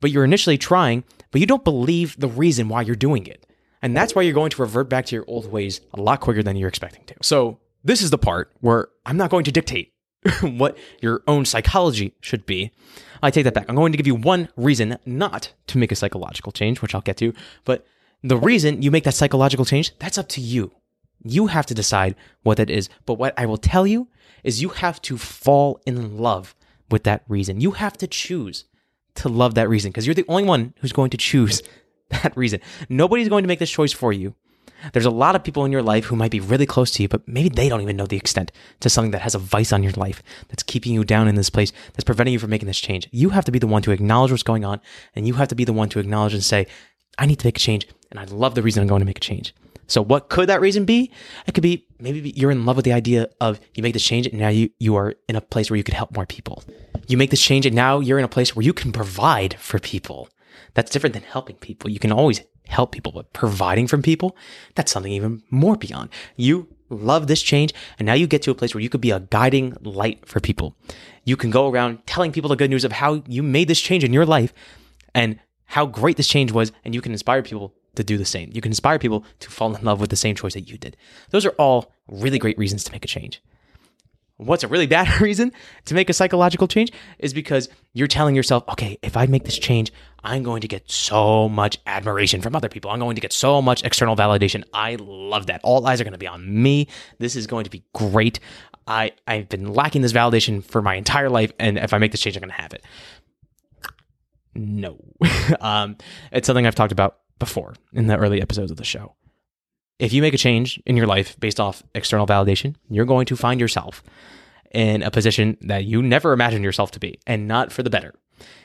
But 0.00 0.10
you're 0.10 0.24
initially 0.24 0.58
trying, 0.58 1.04
but 1.30 1.40
you 1.40 1.46
don't 1.46 1.64
believe 1.64 2.18
the 2.18 2.28
reason 2.28 2.68
why 2.68 2.82
you're 2.82 2.96
doing 2.96 3.26
it. 3.26 3.46
And 3.82 3.96
that's 3.96 4.14
why 4.14 4.22
you're 4.22 4.34
going 4.34 4.50
to 4.50 4.62
revert 4.62 4.88
back 4.88 5.06
to 5.06 5.16
your 5.16 5.24
old 5.26 5.50
ways 5.50 5.80
a 5.94 6.00
lot 6.00 6.20
quicker 6.20 6.42
than 6.42 6.56
you're 6.56 6.68
expecting 6.68 7.04
to. 7.06 7.14
So, 7.22 7.58
this 7.82 8.02
is 8.02 8.10
the 8.10 8.18
part 8.18 8.52
where 8.60 8.88
I'm 9.06 9.16
not 9.16 9.30
going 9.30 9.44
to 9.44 9.52
dictate 9.52 9.94
what 10.42 10.76
your 11.00 11.22
own 11.26 11.46
psychology 11.46 12.14
should 12.20 12.44
be. 12.44 12.72
I 13.22 13.30
take 13.30 13.44
that 13.44 13.54
back. 13.54 13.66
I'm 13.68 13.74
going 13.74 13.92
to 13.92 13.96
give 13.96 14.06
you 14.06 14.14
one 14.14 14.48
reason 14.56 14.98
not 15.06 15.52
to 15.68 15.78
make 15.78 15.92
a 15.92 15.96
psychological 15.96 16.52
change, 16.52 16.82
which 16.82 16.94
I'll 16.94 17.00
get 17.00 17.16
to. 17.18 17.32
But 17.64 17.86
the 18.22 18.36
reason 18.36 18.82
you 18.82 18.90
make 18.90 19.04
that 19.04 19.14
psychological 19.14 19.64
change, 19.64 19.96
that's 19.98 20.18
up 20.18 20.28
to 20.30 20.40
you. 20.40 20.72
You 21.22 21.48
have 21.48 21.66
to 21.66 21.74
decide 21.74 22.16
what 22.42 22.58
that 22.58 22.70
is. 22.70 22.88
But 23.06 23.14
what 23.14 23.34
I 23.38 23.46
will 23.46 23.58
tell 23.58 23.86
you 23.86 24.08
is 24.44 24.62
you 24.62 24.70
have 24.70 25.00
to 25.02 25.18
fall 25.18 25.80
in 25.86 26.18
love 26.18 26.54
with 26.90 27.04
that 27.04 27.24
reason. 27.28 27.60
You 27.60 27.72
have 27.72 27.96
to 27.98 28.06
choose 28.06 28.64
to 29.16 29.28
love 29.28 29.54
that 29.54 29.68
reason 29.68 29.90
because 29.90 30.06
you're 30.06 30.14
the 30.14 30.24
only 30.28 30.44
one 30.44 30.74
who's 30.80 30.92
going 30.92 31.10
to 31.10 31.16
choose 31.16 31.62
that 32.10 32.36
reason. 32.36 32.60
Nobody's 32.88 33.28
going 33.28 33.44
to 33.44 33.48
make 33.48 33.58
this 33.58 33.70
choice 33.70 33.92
for 33.92 34.12
you. 34.12 34.34
There's 34.92 35.06
a 35.06 35.10
lot 35.10 35.36
of 35.36 35.44
people 35.44 35.64
in 35.64 35.72
your 35.72 35.82
life 35.82 36.06
who 36.06 36.16
might 36.16 36.30
be 36.30 36.40
really 36.40 36.66
close 36.66 36.90
to 36.92 37.02
you, 37.02 37.08
but 37.08 37.26
maybe 37.28 37.50
they 37.50 37.68
don't 37.68 37.82
even 37.82 37.96
know 37.96 38.06
the 38.06 38.16
extent 38.16 38.50
to 38.80 38.88
something 38.88 39.10
that 39.10 39.20
has 39.20 39.34
a 39.34 39.38
vice 39.38 39.72
on 39.72 39.82
your 39.82 39.92
life 39.92 40.22
that's 40.48 40.62
keeping 40.62 40.94
you 40.94 41.04
down 41.04 41.28
in 41.28 41.34
this 41.34 41.50
place, 41.50 41.72
that's 41.92 42.04
preventing 42.04 42.32
you 42.32 42.38
from 42.38 42.50
making 42.50 42.66
this 42.66 42.80
change. 42.80 43.08
You 43.10 43.30
have 43.30 43.44
to 43.44 43.52
be 43.52 43.58
the 43.58 43.66
one 43.66 43.82
to 43.82 43.90
acknowledge 43.90 44.30
what's 44.30 44.42
going 44.42 44.64
on, 44.64 44.80
and 45.14 45.26
you 45.26 45.34
have 45.34 45.48
to 45.48 45.54
be 45.54 45.64
the 45.64 45.72
one 45.72 45.90
to 45.90 45.98
acknowledge 45.98 46.34
and 46.34 46.42
say, 46.42 46.66
I 47.18 47.26
need 47.26 47.38
to 47.40 47.46
make 47.46 47.58
a 47.58 47.60
change, 47.60 47.86
and 48.10 48.18
I 48.18 48.24
love 48.24 48.54
the 48.54 48.62
reason 48.62 48.80
I'm 48.80 48.88
going 48.88 49.00
to 49.00 49.06
make 49.06 49.18
a 49.18 49.20
change. 49.20 49.54
So 49.90 50.02
what 50.02 50.28
could 50.28 50.48
that 50.48 50.60
reason 50.60 50.84
be? 50.84 51.10
It 51.48 51.52
could 51.52 51.62
be 51.62 51.84
maybe 51.98 52.32
you're 52.36 52.52
in 52.52 52.64
love 52.64 52.76
with 52.76 52.84
the 52.84 52.92
idea 52.92 53.28
of 53.40 53.58
you 53.74 53.82
make 53.82 53.92
this 53.92 54.04
change 54.04 54.28
and 54.28 54.38
now 54.38 54.48
you, 54.48 54.70
you 54.78 54.94
are 54.94 55.16
in 55.28 55.34
a 55.34 55.40
place 55.40 55.68
where 55.68 55.76
you 55.76 55.82
could 55.82 55.94
help 55.94 56.14
more 56.14 56.26
people. 56.26 56.62
You 57.08 57.16
make 57.16 57.30
this 57.30 57.42
change 57.42 57.66
and 57.66 57.74
now 57.74 57.98
you're 57.98 58.20
in 58.20 58.24
a 58.24 58.28
place 58.28 58.54
where 58.54 58.64
you 58.64 58.72
can 58.72 58.92
provide 58.92 59.58
for 59.58 59.80
people. 59.80 60.28
That's 60.74 60.90
different 60.90 61.14
than 61.14 61.22
helping 61.22 61.56
people. 61.56 61.90
You 61.90 61.98
can 61.98 62.12
always 62.12 62.42
help 62.68 62.92
people, 62.92 63.12
but 63.12 63.32
providing 63.32 63.86
from 63.86 64.02
people, 64.02 64.36
that's 64.74 64.92
something 64.92 65.12
even 65.12 65.42
more 65.50 65.76
beyond. 65.76 66.10
You 66.36 66.68
love 66.88 67.26
this 67.26 67.42
change 67.42 67.72
and 67.98 68.06
now 68.06 68.14
you 68.14 68.26
get 68.26 68.42
to 68.42 68.50
a 68.50 68.54
place 68.54 68.74
where 68.74 68.82
you 68.82 68.88
could 68.88 69.00
be 69.00 69.10
a 69.10 69.20
guiding 69.20 69.76
light 69.80 70.26
for 70.26 70.40
people. 70.40 70.76
You 71.24 71.36
can 71.36 71.50
go 71.50 71.68
around 71.68 72.06
telling 72.06 72.32
people 72.32 72.48
the 72.48 72.56
good 72.56 72.70
news 72.70 72.84
of 72.84 72.92
how 72.92 73.22
you 73.26 73.42
made 73.42 73.68
this 73.68 73.80
change 73.80 74.04
in 74.04 74.12
your 74.12 74.26
life 74.26 74.52
and 75.14 75.38
how 75.66 75.86
great 75.86 76.16
this 76.16 76.28
change 76.28 76.52
was 76.52 76.72
and 76.84 76.94
you 76.94 77.00
can 77.00 77.12
inspire 77.12 77.42
people 77.42 77.74
to 77.94 78.04
do 78.04 78.16
the 78.16 78.24
same. 78.24 78.50
You 78.52 78.60
can 78.60 78.70
inspire 78.70 78.98
people 78.98 79.24
to 79.40 79.50
fall 79.50 79.74
in 79.74 79.84
love 79.84 80.00
with 80.00 80.10
the 80.10 80.16
same 80.16 80.34
choice 80.34 80.54
that 80.54 80.68
you 80.68 80.78
did. 80.78 80.96
Those 81.30 81.46
are 81.46 81.54
all 81.58 81.92
really 82.08 82.38
great 82.38 82.58
reasons 82.58 82.84
to 82.84 82.92
make 82.92 83.04
a 83.04 83.08
change. 83.08 83.42
What's 84.40 84.64
a 84.64 84.68
really 84.68 84.86
bad 84.86 85.20
reason 85.20 85.52
to 85.84 85.94
make 85.94 86.08
a 86.08 86.12
psychological 86.14 86.66
change 86.66 86.92
is 87.18 87.34
because 87.34 87.68
you're 87.92 88.08
telling 88.08 88.34
yourself, 88.34 88.64
okay, 88.70 88.98
if 89.02 89.16
I 89.16 89.26
make 89.26 89.44
this 89.44 89.58
change, 89.58 89.92
I'm 90.24 90.42
going 90.42 90.62
to 90.62 90.68
get 90.68 90.90
so 90.90 91.48
much 91.48 91.78
admiration 91.86 92.40
from 92.40 92.56
other 92.56 92.68
people. 92.68 92.90
I'm 92.90 93.00
going 93.00 93.16
to 93.16 93.20
get 93.20 93.32
so 93.32 93.60
much 93.60 93.84
external 93.84 94.16
validation. 94.16 94.64
I 94.72 94.96
love 94.98 95.46
that. 95.46 95.60
All 95.62 95.86
eyes 95.86 96.00
are 96.00 96.04
going 96.04 96.12
to 96.12 96.18
be 96.18 96.26
on 96.26 96.62
me. 96.62 96.88
This 97.18 97.36
is 97.36 97.46
going 97.46 97.64
to 97.64 97.70
be 97.70 97.84
great. 97.92 98.40
I, 98.86 99.12
I've 99.26 99.48
been 99.48 99.74
lacking 99.74 100.02
this 100.02 100.12
validation 100.12 100.64
for 100.64 100.80
my 100.80 100.94
entire 100.94 101.28
life. 101.28 101.52
And 101.58 101.78
if 101.78 101.92
I 101.92 101.98
make 101.98 102.12
this 102.12 102.20
change, 102.20 102.36
I'm 102.36 102.40
going 102.40 102.50
to 102.50 102.62
have 102.62 102.72
it. 102.72 102.84
No. 104.54 104.98
um, 105.60 105.96
it's 106.32 106.46
something 106.46 106.66
I've 106.66 106.74
talked 106.74 106.92
about 106.92 107.18
before 107.38 107.74
in 107.92 108.06
the 108.06 108.16
early 108.16 108.40
episodes 108.40 108.70
of 108.70 108.78
the 108.78 108.84
show. 108.84 109.14
If 110.00 110.14
you 110.14 110.22
make 110.22 110.32
a 110.32 110.38
change 110.38 110.80
in 110.86 110.96
your 110.96 111.06
life 111.06 111.38
based 111.38 111.60
off 111.60 111.82
external 111.94 112.26
validation, 112.26 112.74
you're 112.88 113.04
going 113.04 113.26
to 113.26 113.36
find 113.36 113.60
yourself 113.60 114.02
in 114.72 115.02
a 115.02 115.10
position 115.10 115.58
that 115.60 115.84
you 115.84 116.02
never 116.02 116.32
imagined 116.32 116.64
yourself 116.64 116.90
to 116.92 117.00
be, 117.00 117.18
and 117.26 117.46
not 117.46 117.70
for 117.70 117.82
the 117.82 117.90
better. 117.90 118.14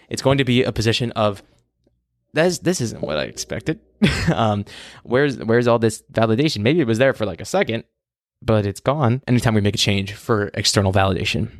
It's 0.07 0.21
going 0.21 0.37
to 0.37 0.45
be 0.45 0.63
a 0.63 0.71
position 0.71 1.11
of 1.11 1.43
this 2.33 2.59
this 2.59 2.79
isn't 2.79 3.01
what 3.01 3.17
I 3.17 3.23
expected. 3.23 3.81
um, 4.33 4.63
where's 5.03 5.37
where's 5.37 5.67
all 5.67 5.77
this 5.77 6.03
validation? 6.11 6.59
Maybe 6.59 6.79
it 6.79 6.87
was 6.87 6.99
there 6.99 7.13
for 7.13 7.25
like 7.25 7.41
a 7.41 7.45
second, 7.45 7.83
but 8.41 8.65
it's 8.65 8.79
gone. 8.79 9.21
Anytime 9.27 9.55
we 9.55 9.61
make 9.61 9.75
a 9.75 9.79
change 9.79 10.13
for 10.13 10.51
external 10.53 10.93
validation, 10.93 11.51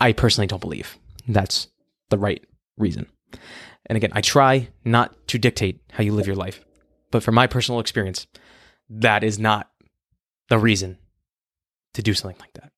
I 0.00 0.12
personally 0.12 0.46
don't 0.46 0.60
believe 0.60 0.98
that's 1.26 1.68
the 2.10 2.18
right 2.18 2.44
reason. 2.76 3.06
And 3.86 3.96
again, 3.96 4.10
I 4.12 4.20
try 4.20 4.68
not 4.84 5.14
to 5.28 5.38
dictate 5.38 5.80
how 5.92 6.02
you 6.02 6.12
live 6.12 6.26
your 6.26 6.36
life. 6.36 6.62
But 7.10 7.22
from 7.22 7.36
my 7.36 7.46
personal 7.46 7.80
experience, 7.80 8.26
that 8.88 9.24
is 9.24 9.38
not 9.38 9.70
the 10.48 10.58
reason 10.58 10.98
to 11.94 12.02
do 12.02 12.14
something 12.14 12.38
like 12.40 12.52
that. 12.54 12.72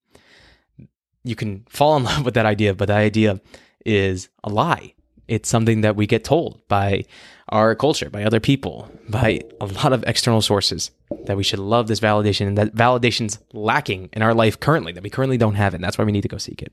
You 1.25 1.37
can 1.37 1.65
fall 1.69 1.97
in 1.97 2.05
love 2.05 2.25
with 2.25 2.35
that 2.35 2.47
idea, 2.47 2.75
but 2.75 2.89
that 2.89 2.99
idea 2.99 3.41
is 3.85 4.29
a 4.45 4.51
lie. 4.51 4.95
It's 5.27 5.49
something 5.49 5.83
that 5.83 5.95
we 5.95 6.07
get 6.07 6.25
told 6.25 6.67
by 6.69 7.05
our 7.51 7.75
culture, 7.75 8.09
by 8.09 8.25
other 8.25 8.41
people, 8.41 8.91
by 9.09 9.43
a 9.61 9.67
lot 9.67 9.93
of 9.93 10.03
external 10.07 10.41
sources 10.41 10.91
that 11.27 11.37
we 11.37 11.43
should 11.43 11.59
love 11.59 11.87
this 11.87 12.01
validation 12.01 12.47
and 12.47 12.59
that 12.59 12.75
validation's 12.75 13.39
lacking 13.53 14.09
in 14.15 14.23
our 14.23 14.35
life 14.35 14.59
currently, 14.59 14.93
that 14.93 15.03
we 15.03 15.11
currently 15.11 15.37
don't 15.37 15.55
have 15.55 15.75
it. 15.75 15.77
And 15.77 15.85
that's 15.85 15.99
why 15.99 16.05
we 16.05 16.13
need 16.13 16.23
to 16.23 16.29
go 16.29 16.39
seek 16.39 16.63
it. 16.63 16.73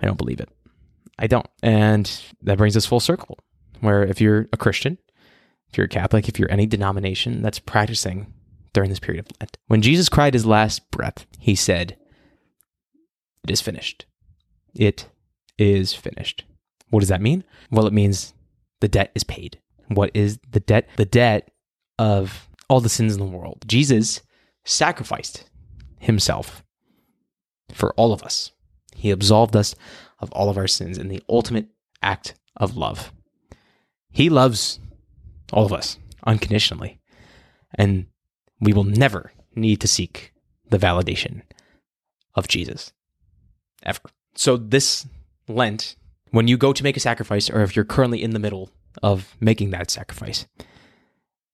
I 0.00 0.06
don't 0.06 0.18
believe 0.18 0.40
it. 0.40 0.48
I 1.18 1.26
don't. 1.26 1.46
And 1.62 2.10
that 2.42 2.58
brings 2.58 2.76
us 2.76 2.86
full 2.86 3.00
circle 3.00 3.38
where 3.80 4.04
if 4.04 4.20
you're 4.20 4.48
a 4.52 4.56
Christian, 4.56 4.98
if 5.68 5.76
you're 5.76 5.86
a 5.86 5.88
Catholic, 5.88 6.28
if 6.28 6.38
you're 6.38 6.50
any 6.50 6.66
denomination 6.66 7.42
that's 7.42 7.58
practicing 7.58 8.32
during 8.72 8.90
this 8.90 9.00
period 9.00 9.24
of 9.24 9.36
Lent, 9.40 9.58
when 9.66 9.82
Jesus 9.82 10.08
cried 10.08 10.34
his 10.34 10.46
last 10.46 10.90
breath, 10.90 11.26
he 11.38 11.54
said, 11.54 11.96
It 13.44 13.50
is 13.50 13.60
finished. 13.60 14.06
It 14.74 15.08
is 15.58 15.92
finished. 15.92 16.44
What 16.90 17.00
does 17.00 17.08
that 17.08 17.20
mean? 17.20 17.44
Well, 17.70 17.86
it 17.86 17.92
means 17.92 18.34
the 18.80 18.88
debt 18.88 19.12
is 19.14 19.24
paid. 19.24 19.58
What 19.88 20.10
is 20.14 20.38
the 20.50 20.60
debt? 20.60 20.88
The 20.96 21.04
debt 21.04 21.50
of 21.98 22.48
all 22.68 22.80
the 22.80 22.88
sins 22.88 23.14
in 23.14 23.20
the 23.20 23.26
world. 23.26 23.64
Jesus 23.66 24.22
sacrificed 24.64 25.44
himself 25.98 26.62
for 27.72 27.92
all 27.94 28.12
of 28.12 28.22
us. 28.22 28.52
He 28.94 29.10
absolved 29.10 29.56
us 29.56 29.74
of 30.18 30.30
all 30.32 30.48
of 30.48 30.58
our 30.58 30.66
sins 30.66 30.98
in 30.98 31.08
the 31.08 31.22
ultimate 31.28 31.68
act 32.02 32.34
of 32.56 32.76
love. 32.76 33.12
He 34.10 34.28
loves 34.28 34.80
all 35.52 35.64
of 35.64 35.72
us 35.72 35.98
unconditionally. 36.24 37.00
And 37.74 38.06
we 38.62 38.72
will 38.72 38.84
never 38.84 39.32
need 39.54 39.80
to 39.80 39.88
seek 39.88 40.32
the 40.70 40.78
validation 40.78 41.42
of 42.34 42.48
Jesus 42.48 42.92
ever. 43.82 44.00
So, 44.34 44.56
this 44.56 45.06
Lent, 45.48 45.96
when 46.30 46.48
you 46.48 46.56
go 46.56 46.72
to 46.72 46.84
make 46.84 46.96
a 46.96 47.00
sacrifice, 47.00 47.50
or 47.50 47.62
if 47.62 47.76
you're 47.76 47.84
currently 47.84 48.22
in 48.22 48.30
the 48.30 48.38
middle 48.38 48.70
of 49.02 49.36
making 49.40 49.70
that 49.70 49.90
sacrifice, 49.90 50.46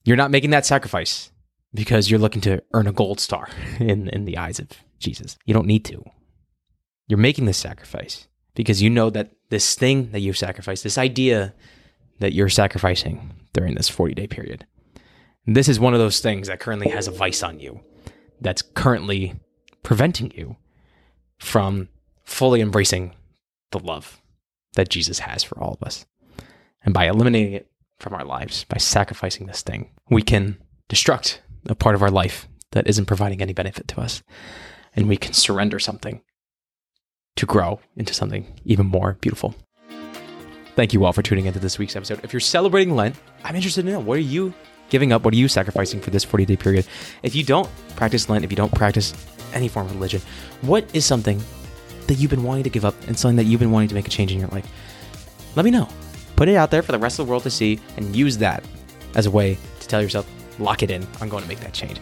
you're 0.05 0.16
not 0.16 0.31
making 0.31 0.51
that 0.51 0.66
sacrifice 0.66 1.33
because 1.75 2.11
you're 2.11 2.21
looking 2.21 2.42
to 2.42 2.62
earn 2.75 2.87
a 2.87 2.92
gold 2.92 3.18
star 3.18 3.49
in, 3.81 4.09
in 4.09 4.27
the 4.27 4.38
eyes 4.38 4.59
of 4.61 4.68
Jesus. 5.01 5.37
You 5.47 5.55
don't 5.55 5.66
need 5.66 5.85
to. 5.87 6.05
You're 7.09 7.18
making 7.18 7.47
this 7.47 7.59
sacrifice 7.59 8.29
because 8.55 8.83
you 8.83 8.90
know 8.90 9.09
that 9.11 9.33
this 9.49 9.75
thing 9.75 10.11
that 10.11 10.21
you've 10.21 10.37
sacrificed, 10.37 10.85
this 10.85 10.99
idea 10.99 11.55
that 12.18 12.35
you're 12.35 12.51
sacrificing 12.51 13.31
during 13.55 13.75
this 13.75 13.88
40 13.88 14.14
day 14.14 14.27
period. 14.27 14.66
This 15.50 15.66
is 15.66 15.80
one 15.80 15.94
of 15.94 15.98
those 15.98 16.20
things 16.20 16.48
that 16.48 16.61
currently 16.61 16.90
has 16.90 17.08
a 17.08 17.11
vice 17.11 17.42
on 17.42 17.58
you 17.58 17.80
that's 18.38 18.61
currently 18.61 19.32
preventing 19.82 20.30
you 20.32 20.56
from 21.38 21.88
fully 22.22 22.61
embracing 22.61 23.14
the 23.70 23.78
love 23.78 24.20
that 24.74 24.90
Jesus 24.90 25.20
has 25.20 25.42
for 25.42 25.58
all 25.58 25.72
of 25.72 25.82
us. 25.82 26.04
And 26.84 26.92
by 26.92 27.08
eliminating 27.08 27.54
it 27.54 27.70
from 27.98 28.12
our 28.12 28.26
lives, 28.26 28.64
by 28.64 28.76
sacrificing 28.76 29.46
this 29.46 29.62
thing, 29.62 29.88
we 30.11 30.20
can 30.20 30.58
destruct 30.90 31.38
a 31.66 31.74
part 31.74 31.94
of 31.94 32.02
our 32.02 32.11
life 32.11 32.46
that 32.72 32.87
isn't 32.87 33.06
providing 33.06 33.40
any 33.40 33.54
benefit 33.54 33.88
to 33.88 34.02
us. 34.02 34.22
And 34.94 35.08
we 35.08 35.16
can 35.16 35.32
surrender 35.32 35.78
something 35.78 36.20
to 37.37 37.46
grow 37.46 37.80
into 37.96 38.12
something 38.12 38.61
even 38.66 38.84
more 38.84 39.16
beautiful. 39.22 39.54
Thank 40.76 40.92
you 40.92 41.06
all 41.06 41.14
for 41.14 41.22
tuning 41.22 41.46
into 41.46 41.58
this 41.58 41.78
week's 41.78 41.96
episode. 41.96 42.20
If 42.22 42.34
you're 42.34 42.40
celebrating 42.40 42.94
Lent, 42.94 43.16
I'm 43.44 43.56
interested 43.56 43.87
to 43.87 43.92
know 43.92 44.00
what 44.00 44.18
are 44.18 44.20
you 44.20 44.52
giving 44.90 45.12
up? 45.12 45.24
What 45.24 45.35
are 45.35 45.37
you 45.37 45.48
sacrificing 45.48 46.01
for 46.01 46.11
this 46.11 46.24
40 46.24 46.46
day 46.46 46.57
period? 46.57 46.87
If 47.22 47.35
you 47.35 47.44
don't 47.44 47.68
practice 47.96 48.29
Lent, 48.29 48.44
if 48.44 48.51
you 48.51 48.57
don't 48.57 48.74
practice 48.74 49.14
any 49.53 49.68
form 49.68 49.87
of 49.87 49.94
religion, 49.94 50.20
what 50.62 50.85
is 50.94 51.05
something 51.05 51.40
that 52.07 52.14
you've 52.14 52.31
been 52.31 52.44
wanting 52.44 52.64
to 52.64 52.70
give 52.70 52.85
up 52.85 52.94
and 53.07 53.18
something 53.18 53.37
that 53.37 53.44
you've 53.44 53.61
been 53.61 53.70
wanting 53.70 53.88
to 53.88 53.94
make 53.94 54.07
a 54.07 54.11
change 54.11 54.33
in 54.33 54.38
your 54.38 54.48
life? 54.48 54.66
Let 55.57 55.64
me 55.64 55.70
know. 55.70 55.88
Put 56.37 56.48
it 56.48 56.57
out 56.57 56.70
there 56.70 56.83
for 56.83 56.92
the 56.92 56.98
rest 56.98 57.18
of 57.18 57.27
the 57.27 57.31
world 57.31 57.42
to 57.44 57.51
see 57.51 57.81
and 57.96 58.14
use 58.14 58.38
that 58.38 58.64
as 59.14 59.27
a 59.27 59.31
way 59.31 59.59
to 59.81 59.88
tell 59.88 60.01
yourself, 60.01 60.29
lock 60.59 60.83
it 60.83 60.90
in. 60.90 61.07
I'm 61.20 61.29
going 61.29 61.42
to 61.42 61.48
make 61.48 61.61
that 61.61 61.72
change. 61.72 61.98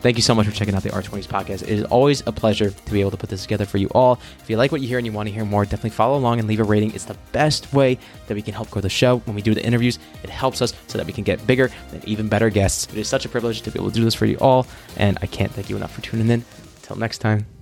Thank 0.00 0.16
you 0.16 0.22
so 0.22 0.34
much 0.34 0.46
for 0.46 0.52
checking 0.52 0.74
out 0.74 0.84
the 0.84 0.90
R20s 0.90 1.26
podcast. 1.26 1.62
It 1.62 1.70
is 1.70 1.84
always 1.84 2.22
a 2.26 2.32
pleasure 2.32 2.70
to 2.70 2.92
be 2.92 3.00
able 3.00 3.10
to 3.10 3.16
put 3.16 3.30
this 3.30 3.42
together 3.42 3.64
for 3.64 3.78
you 3.78 3.88
all. 3.88 4.20
If 4.38 4.48
you 4.48 4.56
like 4.56 4.70
what 4.70 4.80
you 4.80 4.86
hear 4.86 4.98
and 4.98 5.06
you 5.06 5.12
want 5.12 5.28
to 5.28 5.34
hear 5.34 5.44
more, 5.44 5.64
definitely 5.64 5.90
follow 5.90 6.16
along 6.16 6.38
and 6.38 6.46
leave 6.46 6.60
a 6.60 6.64
rating. 6.64 6.94
It's 6.94 7.04
the 7.04 7.16
best 7.32 7.72
way 7.72 7.98
that 8.28 8.34
we 8.34 8.42
can 8.42 8.54
help 8.54 8.70
grow 8.70 8.80
the 8.80 8.88
show. 8.88 9.18
When 9.18 9.34
we 9.34 9.42
do 9.42 9.54
the 9.54 9.64
interviews, 9.64 9.98
it 10.22 10.30
helps 10.30 10.62
us 10.62 10.72
so 10.86 10.98
that 10.98 11.06
we 11.06 11.12
can 11.12 11.24
get 11.24 11.44
bigger 11.46 11.70
and 11.92 12.04
even 12.04 12.28
better 12.28 12.48
guests. 12.48 12.86
It 12.92 12.98
is 12.98 13.08
such 13.08 13.24
a 13.24 13.28
privilege 13.28 13.62
to 13.62 13.70
be 13.72 13.78
able 13.78 13.90
to 13.90 13.94
do 13.94 14.04
this 14.04 14.14
for 14.14 14.26
you 14.26 14.38
all, 14.38 14.66
and 14.96 15.18
I 15.20 15.26
can't 15.26 15.50
thank 15.50 15.68
you 15.68 15.76
enough 15.76 15.92
for 15.92 16.00
tuning 16.02 16.28
in. 16.30 16.44
Until 16.76 16.96
next 16.96 17.18
time. 17.18 17.57